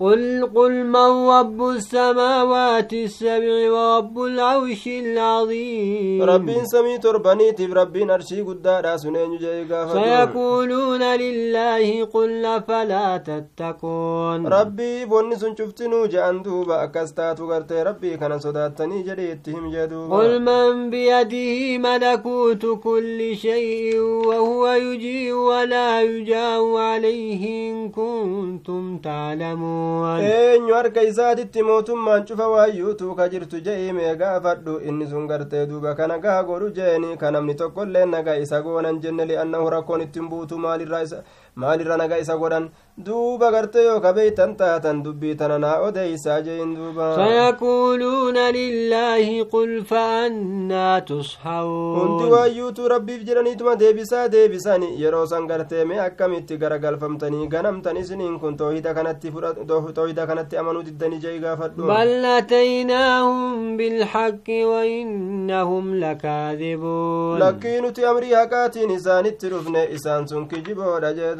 قل 0.00 0.50
قل 0.54 0.72
من 0.84 1.28
رب 1.28 1.60
السماوات 1.68 2.92
السبع 2.92 3.72
ورب 3.72 4.16
العرش 4.22 4.86
العظيم. 4.86 6.22
رب 6.22 6.50
سميت 6.72 7.06
ربني 7.06 7.52
تب 7.52 7.72
رب 7.74 7.96
نرشي 7.96 8.40
قدار 8.42 8.96
سنين 8.96 9.38
فيقولون 9.92 11.02
لله 11.02 12.04
قل 12.04 12.62
فلا 12.68 13.16
تتقون؟ 13.16 14.46
ربي 14.46 15.04
بني 15.04 15.36
سنشفتنو 15.36 16.06
جاندو 16.06 16.64
بأكستات 16.64 17.38
تغرت 17.38 17.72
ربي 17.72 18.16
كان 18.16 18.38
صداتني 18.38 19.02
جريتهم 19.02 19.70
جدو 19.72 20.14
قل 20.14 20.42
من 20.42 20.90
بيده 20.90 21.78
ملكوت 21.78 22.66
كل 22.84 23.36
شيء 23.36 23.98
وهو 24.00 24.66
يجي 24.68 25.32
ولا 25.32 26.02
يجاو 26.02 26.76
عليه 26.76 27.70
إن 27.70 27.88
كنتم 27.88 28.98
تعلمون. 28.98 29.85
Eenyu 30.22 30.74
harka 30.74 31.02
isaatitti 31.02 31.62
mootummaan 31.62 32.24
cufa 32.26 32.48
waayyuutuu 32.48 33.14
ka 33.14 33.28
jirtu 33.28 33.60
je'ime 33.60 34.16
gaafadhu 34.16 34.78
inni 34.88 35.06
sun 35.06 35.26
gartee 35.26 35.66
duuba 35.66 35.94
kana 35.94 36.18
gaha 36.18 36.42
godhu 36.44 36.70
jeeni 36.70 37.16
ka 37.16 37.30
namni 37.30 37.54
tokkoillee 37.54 38.06
naga 38.06 38.36
isa 38.36 38.62
goonan 38.62 39.00
jenne 39.00 39.24
li'annahu 39.26 39.70
rakkoon 39.70 40.00
ittiin 40.00 40.28
buutu 40.28 40.58
maalirra 41.56 41.96
naga 41.96 42.18
isa 42.18 42.36
godhan 42.36 42.68
duuba 43.06 43.50
gartee 43.52 43.84
yoo 43.84 44.00
kabeeytan 44.00 44.56
taatan 44.56 44.98
dubbii 45.04 45.34
tana 45.40 45.58
naa 45.58 45.76
odeeysaa 45.86 46.40
jein 46.46 46.74
duuba 46.76 47.06
سيقولون 47.16 48.38
لله 48.38 49.42
قل 49.52 49.84
فأنا 49.84 50.98
hundi 51.00 51.06
تسحرون 51.14 52.30
waayyuutuu 52.32 52.88
rabbiif 52.88 53.22
jedhaniituma 53.28 53.74
deebisaa 53.76 54.28
deebisani 54.28 54.88
yeroo 55.02 55.26
san 55.26 55.46
gartee 55.46 55.84
mee 55.84 55.98
akkamitti 56.00 56.56
garagalfamtanii 56.62 57.46
ganamtan 57.48 57.96
isiniin 57.96 58.38
kun 58.40 58.56
toohida 58.56 58.94
kanatti 58.94 59.32
toohida 59.94 60.26
kanatti 60.26 60.56
amanuu 60.58 60.82
diddanii 60.88 61.18
jee 61.24 61.38
gaafadhu 61.38 61.86
بل 61.86 62.24
أتيناهم 62.24 63.76
بالحق 63.76 64.48
وإنهم 64.48 65.94
لكاذبون 66.00 67.38
lakkii 67.38 67.80
nuti 67.80 68.04
amrii 68.04 68.32
haqaatiin 68.40 68.90
isaanitti 68.90 69.48
dhufne 69.50 69.82
isaan 69.96 70.28
sun 70.28 70.48
kijiboodha 70.48 71.12
jee 71.18 71.34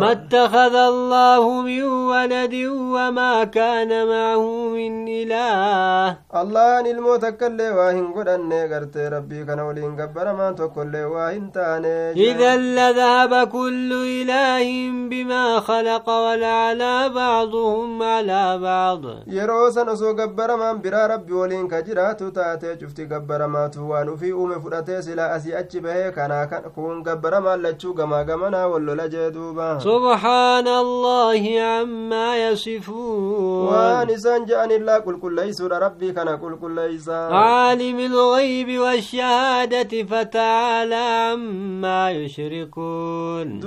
ما 0.00 0.12
اتخذ 0.12 0.74
الله 0.74 1.44
من 1.62 1.82
ولد 1.82 2.54
وما 2.94 3.44
كان 3.44 3.90
معه 4.08 4.44
من 4.68 5.08
إله. 5.08 6.18
الله 6.40 6.80
أن 6.80 6.86
الموت 6.86 7.24
كل 7.24 7.60
واهن 7.60 8.06
قد 8.16 8.28
أنه 8.28 8.88
ربي 8.96 9.44
كان 9.44 9.60
ولين 9.60 10.00
قبر 10.00 10.32
ما 10.32 10.52
تكل 10.52 10.96
واهن 10.96 11.52
تاني 11.52 12.12
إذا 12.30 12.56
لذهب 12.56 13.48
كل 13.48 13.90
إله 13.92 14.66
بما 15.10 15.60
خلق 15.60 16.06
ولعلى 16.10 17.08
بعضهم 17.08 18.02
على 18.02 18.58
بعض. 18.58 19.02
يروسا 19.26 19.82
نسو 19.84 20.16
قبر 20.20 20.56
ما 20.56 20.72
برا 20.72 21.06
ربي 21.06 21.32
ولين 21.32 21.68
كجرات 21.68 22.22
تاتي 22.22 22.80
شفتي 22.80 23.04
قبر 23.04 23.46
ما 23.46 23.66
توان 23.68 24.16
في 24.16 24.32
أم 24.32 24.60
فرتي 24.60 25.02
سلا 25.02 25.36
أسي 25.36 25.58
أجبه 25.58 26.10
كان 26.10 26.32
كون 26.74 27.02
قبر 27.02 27.40
ما 27.40 27.56
لتشو 27.56 27.92
قما 27.98 28.20
قمنا 28.22 28.64
ولو 28.66 28.94
لجدو. 28.94 29.45
Duuba 29.46 29.78
سبحان 29.80 30.68
الله 30.68 31.42
عما 31.60 32.36
يصفون 32.36 33.66
waan 33.68 34.08
isaan 34.10 34.46
je'an 34.46 34.70
illaa 34.70 35.00
qulqulleeysuudha 35.06 35.78
rabbii 35.80 36.12
kana 36.14 36.36
qulqulleeysa 36.42 37.30
عالم 37.30 37.98
الغيب 38.00 38.78
والشهادة 38.80 39.92
فتعالى 40.10 40.94
عما 40.94 42.10
يشركون 42.10 43.60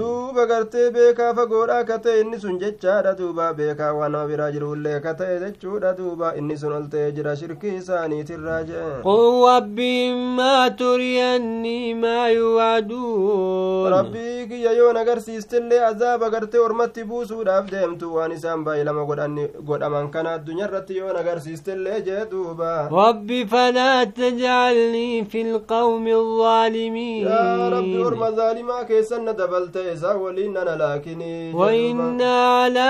ta'e 1.99 2.21
inni 2.21 2.39
sun 2.39 2.59
jechaadha 2.59 3.13
duuba 3.19 3.53
beekaa 3.53 3.93
waan 3.93 4.11
nama 4.11 4.27
biraa 4.27 4.51
jirullee 4.51 4.99
ka 5.03 5.13
ta'e 5.13 5.39
jechuudha 5.43 5.93
duuba 5.97 6.33
inni 6.39 6.57
sun 6.57 6.73
ol 6.73 6.85
ta'ee 6.93 7.11
jira 7.17 7.35
shirkii 7.35 7.75
isaaniitirraa 7.81 8.63
jee 8.69 9.01
قل 9.03 9.23
رب 9.49 9.79
إما 9.79 10.67
تريني 10.67 11.93
ما 11.93 12.27
يوعدون 12.29 13.91
rabbii 13.91 14.47
kiyya 14.49 14.71
yoo 14.71 14.93
nagarsiistillee 15.69 15.85
azaaba 15.85 16.29
gartee 16.29 16.59
ormatti 16.59 17.03
buusuudhaaf 17.03 17.69
deemtu 17.71 18.13
waan 18.15 18.31
isaan 18.31 18.63
baay'ilama 18.65 19.03
godhanni- 19.09 19.49
godhaman 19.69 20.09
kana 20.11 20.33
addunyaa 20.37 20.67
irratti 20.67 20.97
yoo 20.97 21.13
nagarsiistillee 21.13 22.01
jee 22.07 22.25
duuba 22.31 22.89
رب 22.91 23.29
فلا 23.51 24.03
تجعلني 24.03 25.25
في 25.25 25.41
القوم 25.41 26.07
الظالمين 26.07 27.27
yaa 27.27 27.69
rabbi 27.69 27.97
orma 28.07 28.31
zaalimaa 28.31 28.83
keessan 28.85 29.23
na 29.25 29.33
dabalte 29.33 29.79
isaa 29.93 30.15
waliin 30.17 30.53
nana 30.53 30.75
laakinii. 30.75 31.53
وإنا 31.53 32.59
على 32.61 32.89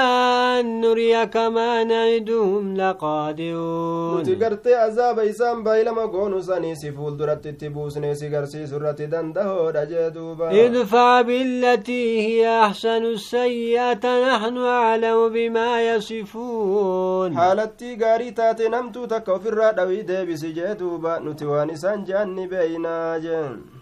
أن 0.60 0.82
نريك 0.82 1.38
ما 1.38 1.84
نعدهم 1.84 2.76
لقادرون 2.78 4.20
nuti 4.20 4.36
gartee 4.36 4.76
azaaba 4.76 5.24
isaan 5.24 5.64
baay'ilama 5.64 6.08
goonu 6.08 6.42
sanii 6.44 6.76
si 6.76 6.92
fuulduratti 6.92 7.50
itti 7.50 7.70
buusnee 7.70 8.16
si 8.16 8.30
garsiisu 8.30 8.76
irratti 8.76 9.08
dandahoodha 9.08 9.86
jee 9.86 10.10
duuba 10.12 10.50
ادفع 10.52 11.22
بالتي 11.22 12.20
هي 12.28 12.69
أحسن 12.70 13.04
السيئة 13.06 14.04
نحن 14.04 14.58
أعلم 14.58 15.30
بما 15.30 15.82
يصفون. 15.82 17.34
takka 19.08 19.34
ofirraa 19.34 19.72
dhawii 19.74 20.04
deebisi 20.04 20.54
jee 20.54 20.76
duuba 20.76 21.20
nuti 21.20 21.46
waan 21.46 21.70
isaan 21.70 22.06
je'an 22.06 22.36
ni 22.36 22.48
beeynaa 22.48 23.20
jeen 23.20 23.80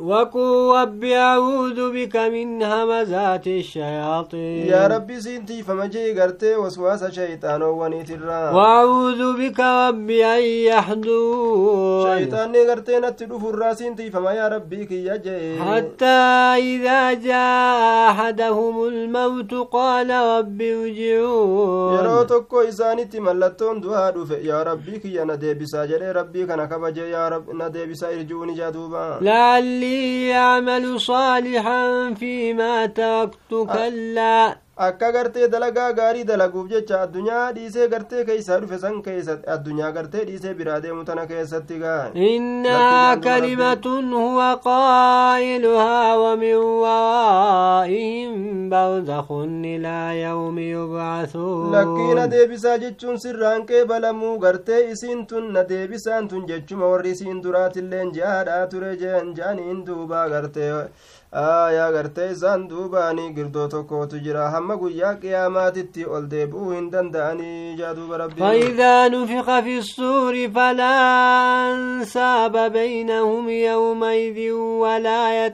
وقل 0.00 0.72
رب 0.80 1.04
أعوذ 1.04 1.92
بك 1.92 2.16
من 2.16 2.62
همزات 2.62 3.46
الشياطين. 3.46 4.66
يا 4.66 4.86
ربي 4.86 5.20
سنتي 5.20 5.62
فمجي 5.62 6.20
قرتي 6.20 6.56
وسواس 6.56 7.04
شيطان 7.04 7.62
ونيت 7.62 8.10
الرا. 8.10 8.50
وأعوذ 8.50 9.36
بك 9.36 9.60
رب 9.60 10.10
أن 10.10 10.42
يحضون 10.42 12.09
شيطان 12.20 12.56
قرتي 12.70 12.98
نتدف 12.98 13.44
الراسنتي 13.44 14.10
فما 14.10 14.32
يا 14.32 14.48
ربي 14.48 14.84
كي 14.86 15.06
يجي 15.06 15.60
حتى 15.62 16.20
إذا 16.70 17.12
جاء 17.12 18.10
أحدهم 18.10 18.84
الموت 18.88 19.54
قال 19.72 20.10
رب 20.10 20.60
yeroo 20.60 22.24
tokko 22.24 22.62
isaanitti 22.70 23.20
mallattoon 23.20 23.80
du'aa 23.84 24.10
dhufe 24.16 24.38
yaa 24.48 24.64
rabbii 24.64 24.98
kiyya 25.02 25.24
na 25.24 25.36
deebisaa 25.36 25.86
jedhee 25.86 26.12
rabbii 26.12 26.46
kana 26.46 26.66
kabaje 26.66 27.10
yaa 27.10 27.30
na 27.60 27.68
deebisaa 27.76 28.10
irji'uun 28.16 28.50
ijaa 28.54 28.70
duuba 28.72 29.18
لعلي 29.20 30.34
أعمل 30.34 31.00
صالحا 31.00 32.14
فيما 32.14 32.86
تركت 32.86 33.50
كلا 33.50 34.56
akka 34.86 35.08
gartee 35.12 35.48
dalagaa 35.52 35.92
gaarii 35.98 36.24
dalaguuf 36.28 36.68
jecha 36.72 37.00
addunyaa 37.04 37.52
dhiisee 37.56 37.88
gartee 37.94 38.24
keeysaa 38.28 38.58
dhufe 38.62 38.78
san 38.84 39.02
keessa 39.06 39.34
addunyaa 39.54 39.90
gartee 39.96 40.24
dhiisee 40.28 40.54
biraa 40.60 40.80
deemu 40.84 41.04
tana 41.04 41.26
keessatti 41.32 41.78
gaa 41.82 42.00
إنها 42.16 43.14
كلمة 43.14 43.86
هو 44.12 44.40
قائلها 44.64 46.16
ومن 46.16 46.54
ورائهم 46.84 48.32
برزخ 48.70 49.26
إلى 49.72 50.22
يوم 50.22 50.58
يبعثون 50.58 51.72
lakkiina 51.74 52.26
deebisaa 52.32 52.78
jechuun 52.78 53.18
sirraan 53.24 53.66
qeebalamuu 53.66 54.38
gartee 54.38 54.80
isiin 54.92 55.26
tun 55.26 55.52
na 55.52 55.62
deebisaan 55.68 56.28
tun 56.28 56.46
jechuma 56.50 56.86
warri 56.92 57.10
isiin 57.16 57.42
duraatilleen 57.44 58.12
ji'aadhaa 58.16 58.66
ture 58.72 58.92
jeen 59.02 59.34
jaaniin 59.38 59.86
duubaa 59.86 60.28
gartee 60.28 60.72
aayaa 61.32 61.90
gartee 61.92 62.30
isaan 62.32 62.62
duubaanii 62.70 63.28
girdoo 63.34 63.66
tokkotu 63.72 64.18
jira 64.22 64.46
hamma 64.54 64.76
guyyaa 64.76 65.14
qiyaamaatitti 65.24 66.04
ol 66.16 66.24
deebi'uu 66.30 66.70
hin 66.74 66.88
danda'anii 66.94 67.76
jaa 67.80 67.94
duuba 67.98 68.16
rabbii 68.22 68.40
فإذا 68.40 69.08
نفخ 69.08 69.60
في 69.60 69.78
الصور 69.78 70.34
فلا 70.54 70.94
أنساب 71.72 72.72
بينهم 72.72 73.48
يومئذ 73.48 74.38
ولا 74.82 75.46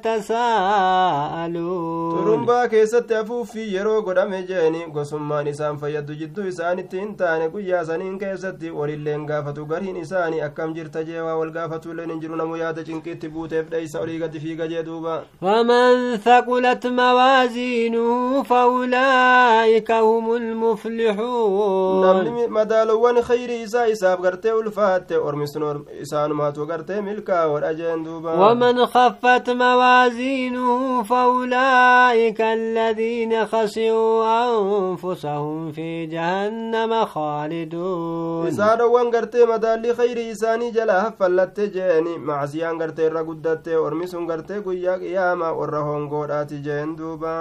يتساءلون 0.97 2.17
xurumbaa 2.17 2.69
keessatti 2.69 3.15
afuuffii 3.15 3.75
yeroo 3.75 4.03
godhame 4.03 4.43
jeeni 4.49 4.81
gosummaan 4.97 5.47
isaan 5.47 5.79
fayyaddu 5.79 6.15
jidduu 6.21 6.47
isaanitti 6.53 7.01
hin 7.01 7.15
taane 7.17 7.49
guyyaa 7.49 7.85
saniin 7.85 8.19
keessatti 8.19 8.71
walilleen 8.71 9.27
gaafatu 9.27 9.67
gariin 9.67 9.97
isaanii 9.97 10.41
akkam 10.49 10.75
jirta 10.75 11.03
jee 11.11 11.21
waa 11.29 11.37
wal 11.41 11.51
gaafatulleen 11.59 12.11
hin 12.11 12.21
jiru 12.25 12.37
namu 12.43 12.57
yaada 12.63 12.85
cinqiitti 12.89 13.29
buuteef 13.37 13.71
dheeysa 13.71 14.01
olii 14.01 14.19
gadi 14.25 14.41
fiiga 14.47 14.69
jee 14.73 14.83
duuba 14.91 15.15
ومن 15.67 16.17
ثقلت 16.17 16.87
موازينه 16.87 18.43
فأولئك 18.43 19.91
هم 19.91 20.33
المفلحون. 20.33 22.07
نعم، 22.07 22.27
نمني 22.27 22.47
مدالوان 22.47 23.23
خير 23.23 23.65
إساء 23.65 23.93
إساب 23.93 24.21
غرته 24.27 24.61
ألفات 24.61 25.13
أرمسن 25.13 25.85
إسان 26.03 26.31
ما 26.31 26.51
توقرته 26.51 27.01
ملكا 27.01 27.45
ورأجين 27.45 28.03
دوبا. 28.05 28.33
ومن 28.35 28.87
خفت 28.87 29.51
موازينه 29.51 31.03
فأولئك 31.03 32.41
الذين 32.41 33.47
خسروا 33.47 34.25
أنفسهم 34.47 35.73
في 35.73 36.07
جهنم 36.07 37.05
خالدون. 37.05 38.47
إسادوان 38.47 39.07
غرته 39.07 39.47
مدالي 39.47 39.95
خير 39.95 40.31
إساني 40.33 40.71
جلاه 40.71 41.15
فلت 41.21 41.61
جيني 41.61 42.19
معزيان 42.19 42.83
غرته 42.83 43.09
رقدته 43.09 43.87
أرمسن 43.87 44.31
غرته 44.31 44.61
قياما 44.97 45.56
warra 45.59 45.81
hongoodhaati 45.89 46.57
jeen 46.67 46.97
duuba 46.99 47.35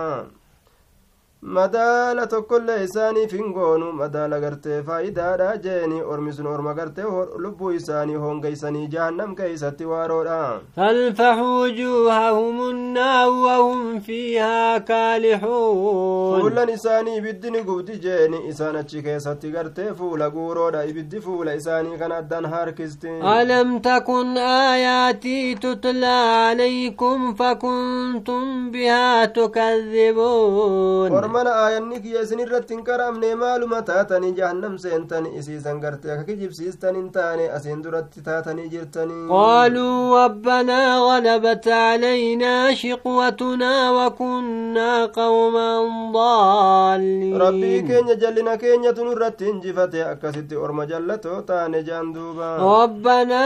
madaala 1.45 2.25
tokkollee 2.27 2.83
isaaniif 2.83 3.31
hin 3.37 3.51
goonu 3.53 3.91
madaala 3.97 4.39
gartee 4.43 4.77
faayidaadha 4.87 5.49
jeeni 5.65 5.99
ormi 6.13 6.31
sun 6.37 6.47
orma 6.51 6.73
gartee 6.79 7.03
lubbuu 7.43 7.71
isaanii 7.79 8.15
hongeysanii 8.23 8.87
jahannam 8.95 9.35
keeysatti 9.35 9.85
waaroodha 9.91 10.39
تلفح 10.75 11.37
وجوههم 11.39 12.69
النار 12.69 13.29
وهم 13.29 13.99
فيها 13.99 14.77
كالحون 14.77 16.41
fuullan 16.41 16.69
isaanii 16.69 17.17
ibiddi 17.17 17.51
ni 17.51 17.61
gubdi 17.63 17.97
jeeni 18.05 18.37
isaan 18.49 18.75
achi 18.75 19.01
keessatti 19.03 19.51
gartee 19.51 19.93
fuula 19.93 20.29
guuroodha 20.29 20.83
ibiddi 20.85 21.21
fuula 21.21 21.53
isaanii 21.55 21.97
kan 21.97 22.11
addan 22.11 22.45
harkisti 22.45 23.07
ألم 23.21 23.79
تكن 23.79 24.37
آياتي 24.37 25.55
تتلى 25.55 26.05
عليكم 26.45 27.33
فكنتم 27.33 28.71
بها 28.71 29.25
تكذبون 29.25 31.11
ormana 31.35 31.51
aayanni 31.63 31.99
kiyya 32.03 32.21
isin 32.23 32.39
irratti 32.39 32.73
hin 32.75 32.83
qaramne 32.87 33.29
maaluma 33.39 33.79
taatanii 33.89 34.31
jahannam 34.37 34.75
seentan 34.83 35.25
isiisan 35.39 35.79
gartee 35.83 36.11
akka 36.13 36.23
kijibsiistan 36.29 36.95
hin 36.99 37.09
taane 37.17 37.49
asiin 37.57 37.81
duratti 37.83 38.21
taatanii 38.27 38.69
jirtanii 38.73 39.27
قالوا 39.29 40.25
ربنا 40.25 40.97
غلبت 40.97 41.67
علينا 41.67 42.73
شقوتنا 42.73 43.91
وكنا 43.91 45.05
قوما 45.05 45.79
rabbii 45.79 46.11
ضالين 46.13 47.87
keenya 47.87 48.15
jallina 48.15 48.57
keenyatu 48.57 49.05
nurratti 49.05 49.49
injifate 49.49 50.03
akkasitti 50.05 50.55
orma 50.55 50.85
jallatoo 50.85 51.41
taane 51.41 51.83
jaan 51.83 52.13
duuba 52.13 52.57
ربنا 52.59 53.41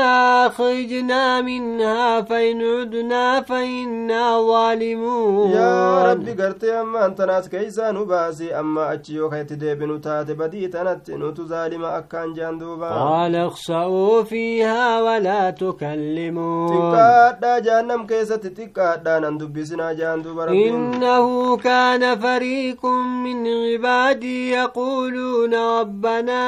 أخرجنا 0.48 1.42
منها 1.42 2.22
فإن 2.22 2.62
عدنا 2.62 3.42
فإنا 3.42 4.24
ظالمون 4.52 5.52
yaa 5.54 6.04
rabbi 6.10 6.34
gartee 6.36 6.76
ammaan 6.78 7.16
tanaas 7.16 7.50
keeysaa 7.80 7.92
nu 7.94 8.06
baasi 8.06 8.52
amma 8.54 8.88
achi 8.90 9.16
yoo 9.16 9.30
kaitti 9.30 9.56
deebinu 9.56 10.00
taate 10.00 10.34
badii 10.36 10.68
tanatti 10.68 11.12
nutu 11.18 11.46
zaalima 11.48 11.94
akkaan 12.00 12.34
jaan 12.36 12.60
duuba 12.60 12.90
قال 12.90 13.36
اخسأوا 13.36 14.24
فيها 14.24 15.02
ولا 15.02 15.50
تكلمون 15.50 16.70
xiqqaadhaa 16.72 17.60
jahannam 17.68 18.08
keessatti 18.08 18.50
xiqqaadhaa 18.58 19.20
nan 19.22 19.38
dubbisinaa 19.40 19.94
jaan 19.94 20.24
duuba 20.24 20.46
إنه 20.50 21.58
كان 21.58 22.20
فريق 22.20 22.86
من 22.86 23.48
عبادي 23.48 24.52
يقولون 24.52 25.54
ربنا 25.56 26.42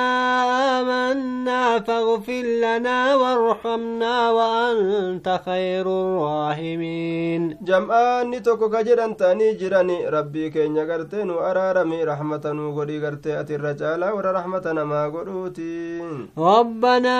آمنا 0.82 1.79
فاغفر 1.79 2.43
لنا 2.65 3.15
وارحمنا 3.15 4.29
وأنت 4.32 5.39
خير 5.45 5.86
الراحمين 5.88 7.57
jam'aanni 7.63 8.41
tokko 8.43 8.69
ka 8.69 8.84
jedhan 8.84 9.15
ta'anii 9.15 9.55
jirani 9.59 9.97
rabbii 10.15 10.51
keenya 10.51 10.86
gartee 11.22 11.26
nu 11.26 11.39
araarami 11.39 12.05
rahmata 12.05 12.53
nuu 12.53 12.74
godhii 12.74 12.99
gartee 12.99 13.38
ati 13.38 13.53
irra 13.53 13.74
caalaa 13.76 14.13
warra 14.15 14.32
rahmata 14.34 14.74
namaa 14.74 15.09
godhuuti 15.09 15.72
ربنا 16.38 17.17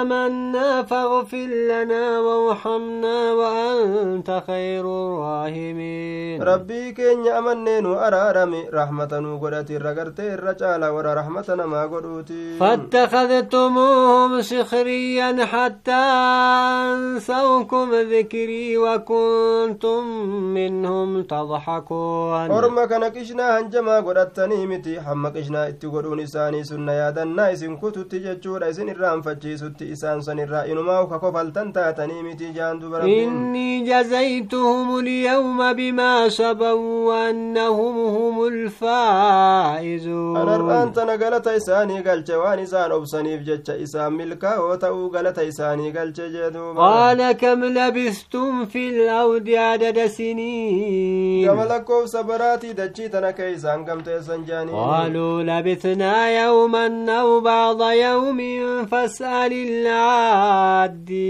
آمنا 0.00 0.82
فاغفر 0.82 1.48
لنا 1.70 2.20
وارحمنا 2.20 3.32
وأنت 3.32 4.42
خير 4.46 4.84
الراحمين 4.84 6.42
rabbii 6.42 6.94
keenya 6.96 7.36
amannee 7.38 7.80
nu 7.82 7.94
araarami 7.98 8.66
rahmata 8.72 9.20
nuu 9.20 9.38
godhati 9.38 9.72
irra 9.78 9.92
gartee 9.94 10.32
irra 10.34 10.54
caalaa 10.54 10.92
warra 10.92 11.14
rahmata 11.14 11.56
namaa 11.56 11.86
godhuuti 11.88 12.58
فاتخذتموهم 12.60 14.42
سخريا 14.42 15.44
حتى 15.44 16.02
أنسوكم 16.92 17.90
ذكري 17.94 18.78
وكنتم 18.78 20.02
منهم 20.54 21.22
تضحكون 21.22 22.48
orma 22.50 22.86
kana 22.88 23.10
qishnaa 23.32 23.52
hanjamaa 23.52 24.00
godhattanii 24.06 24.66
miti 24.70 24.94
hamma 25.04 25.30
qishnaa 25.34 25.68
itti 25.72 25.86
godhuun 25.92 26.18
isaanii 26.20 26.64
sunna 26.70 26.92
yaadannaa 26.96 27.46
isin 27.54 27.76
kututti 27.82 28.18
jechuudha 28.24 28.68
isin 28.72 28.88
irraanfachiisutti 28.94 29.88
isaan 29.94 30.20
san 30.26 30.38
irraa 30.44 30.64
inumaa 30.72 31.06
ka 31.12 31.18
kofaltan 31.22 31.72
taatanii 31.76 32.22
miti 32.26 32.50
jaan 32.58 32.80
duba 32.80 32.98
rabbiin 32.98 33.30
إني 33.32 33.80
جزيتهم 33.84 34.98
اليوم 34.98 35.72
بما 35.72 36.28
صبروا 36.28 37.08
وأنهم 37.08 37.96
هم 38.16 38.44
الفائزون 38.46 40.36
anarraan 40.36 40.92
tana 40.92 41.16
galata 41.16 41.54
isaanii 41.56 42.02
galche 42.02 42.36
waan 42.36 42.58
isaan 42.60 42.92
obsaniif 42.92 43.40
jecha 43.48 43.76
isaan 43.76 44.12
milkaa'oo 44.12 44.76
ta'uu 44.76 45.10
galata 45.10 45.42
isaanii 45.42 45.90
galche 45.92 46.28
jedhuuba 46.36 46.80
قال 46.82 47.32
كم 47.32 47.64
لبثتم 47.64 48.64
في 48.66 48.88
الأرض 48.88 49.48
عدد 49.48 50.06
سنين 50.06 51.46
gama 51.46 51.64
lakkoofsa 51.64 52.22
baraatii 52.22 52.74
dachii 52.74 53.08
jaanii 54.46 54.72
قالوا 54.72 55.42
لبثنا 55.42 56.42
يوما 56.44 57.06
أو 57.20 57.40
بعض 57.40 57.82
يوم 57.82 58.38
فاسأل 58.86 59.52
العادين 59.52 61.22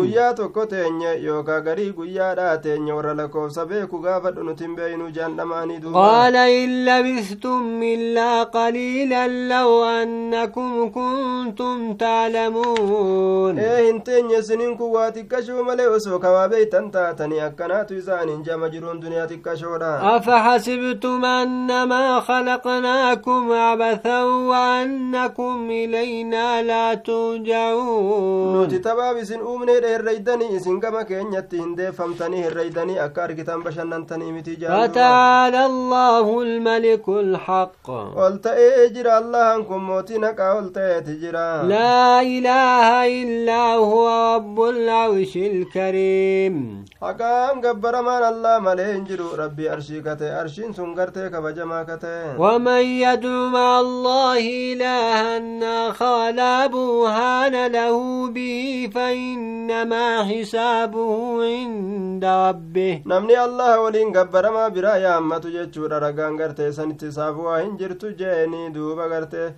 guyyaa 0.00 0.34
tokko 0.34 0.66
teenya 0.66 0.98
teenye 0.98 1.26
yookaa 1.26 1.60
garii 1.60 1.92
guyyaadhaa 1.92 2.56
teenye 2.58 2.92
warra 2.92 3.14
lakkoofsa 3.14 3.66
beeku 3.66 3.98
gaafadhu 3.98 4.42
nutin 4.42 4.76
beeynu 4.76 5.10
jaandhamaanii 5.10 5.78
duuba 5.82 6.00
qaala 6.00 6.50
in 6.50 6.84
labistum 6.84 7.82
illaa 7.82 8.46
qaliilan 8.56 9.48
law 9.48 9.84
annakum 9.88 10.90
kuntum 10.90 11.96
taalamuun 12.04 13.58
ee 13.58 13.82
hin 13.86 14.02
teenye 14.02 14.38
isinin 14.38 14.76
kun 14.76 14.90
waa 14.96 15.10
xiqqashoo 15.10 15.62
malee 15.70 15.88
osoo 15.96 16.18
kamaa 16.18 16.48
beeytan 16.54 16.90
taatanii 16.90 17.40
akkanaatu 17.48 17.94
isaanin 18.02 18.42
jama 18.50 18.68
jiruun 18.74 19.02
duniyaa 19.02 19.26
xiqqashoodha 19.32 19.92
أفحسبتم 20.16 21.24
أنما 21.42 22.20
خلقناكم 22.20 23.52
عبثا 23.52 24.22
وأنكم 24.24 25.70
إلينا 25.70 26.62
لا 26.62 26.94
ترجعون. 26.94 28.52
نوتي 28.52 28.78
تباب 28.78 29.24
سن 29.24 29.40
أمني 29.40 29.78
رهي 29.78 29.96
الرجداني 29.96 30.58
سن 30.58 30.80
كما 30.80 31.02
كين 31.02 31.32
يتين 31.32 31.74
دي 31.74 31.92
فمتني 31.92 32.48
الرجداني 32.48 33.04
أكار 33.04 33.32
كتان 33.32 33.62
بشنن 33.62 34.06
تني 34.06 34.32
متجا 34.32 34.86
فتعالى 34.86 35.66
الله 35.66 36.42
الملك 36.42 37.08
الحق. 37.08 37.90
قلت 38.16 38.46
إيه 38.46 38.86
إجرى 38.86 39.18
الله 39.18 39.56
أنكم 39.56 39.86
موتينك 39.86 40.40
قلت 40.40 40.78
إيه 40.78 40.98
إجرى 40.98 41.68
لا 41.68 42.20
إله 42.20 43.06
إلا 43.22 43.74
هو 43.74 44.34
رب 44.34 44.60
العرش 44.60 45.36
الكريم. 45.36 46.84
أقام 47.02 47.60
قبر 47.60 48.02
من 48.02 48.22
الله 48.32 48.58
ملين 48.58 49.04
جرو 49.04 49.34
ربي 49.38 49.72
أرشيكتي 49.72 50.40
أرشين 50.40 50.72
سنقرتي 50.72 51.27
ومن 52.38 52.82
يدعو 53.04 53.48
مع 53.48 53.80
الله 53.80 54.38
إلها 54.72 55.38
آخر 55.88 56.30
لا 56.30 56.66
برهان 56.66 57.66
له 57.72 57.96
به 58.30 58.90
فإنما 58.94 60.24
حسابه 60.24 61.12
عند 61.44 62.24
ربه. 62.24 63.02
نمني 63.06 63.44
الله 63.44 63.80
ولين 63.80 64.12
قبر 64.16 64.50
ما 64.50 64.68
برا 64.68 64.94
يا 64.94 65.18
أمة 65.18 65.44
جتشور 65.54 65.92
رقان 65.92 66.42
قرتي 66.42 66.72
سنتي 66.72 67.10
سابوا 67.10 67.60
إن 67.60 67.76
جرت 67.76 68.04
دوبا 68.74 69.04
قرتي. 69.12 69.52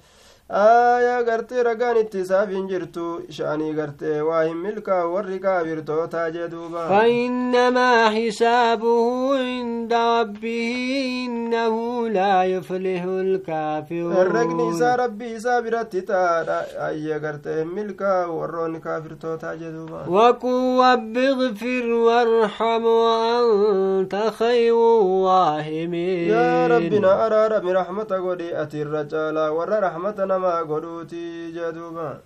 Aayaa 0.51 1.23
gartee 1.23 1.63
ragaan 1.63 1.97
itti 2.03 2.21
isaaf 2.25 2.49
hin 2.51 2.65
jirtu 2.71 3.05
sha'anii 3.37 3.73
gartee 3.75 4.21
waa 4.29 4.43
hin 4.45 4.57
milkaa'u 4.67 5.13
warri 5.15 5.39
kaafirtootaa 5.45 6.31
jee 6.37 6.49
duuba 6.55 6.89
فإنما 6.91 8.11
حسابه 8.11 9.37
عند 9.39 9.93
ربه 9.93 10.73
إنه 11.27 12.09
لا 12.09 12.45
يفلح 12.45 13.03
herregni 13.05 13.21
الكافرون 13.21 14.73
isaa 14.75 14.97
rabbii 14.97 15.33
isaa 15.37 15.63
biratti 15.63 16.03
taadha 16.03 16.59
ayye 16.89 17.21
gartee 17.21 17.57
hin 17.61 17.69
milkaa'u 17.79 18.39
warroonni 18.41 18.81
kaafirtootaa 18.81 19.55
jee 19.57 19.71
duuba 19.73 20.03
وقل 20.09 20.81
رب 20.83 21.17
اغفر 21.19 21.87
وارحم 21.93 22.85
وأنت 22.85 24.15
خير 24.39 24.75
الراحمين 25.03 26.31
yaa 26.31 26.69
rabbina 26.69 27.11
araarami 27.27 27.73
raxmata 27.73 28.19
godhi 28.27 28.51
ati 28.65 28.79
irra 28.85 29.05
caalaa 29.05 29.51
warra 29.59 29.81
raxmata 29.87 30.27
namaa 30.41 30.65
godhuuti 30.65 31.53
jedhuba 31.55 32.21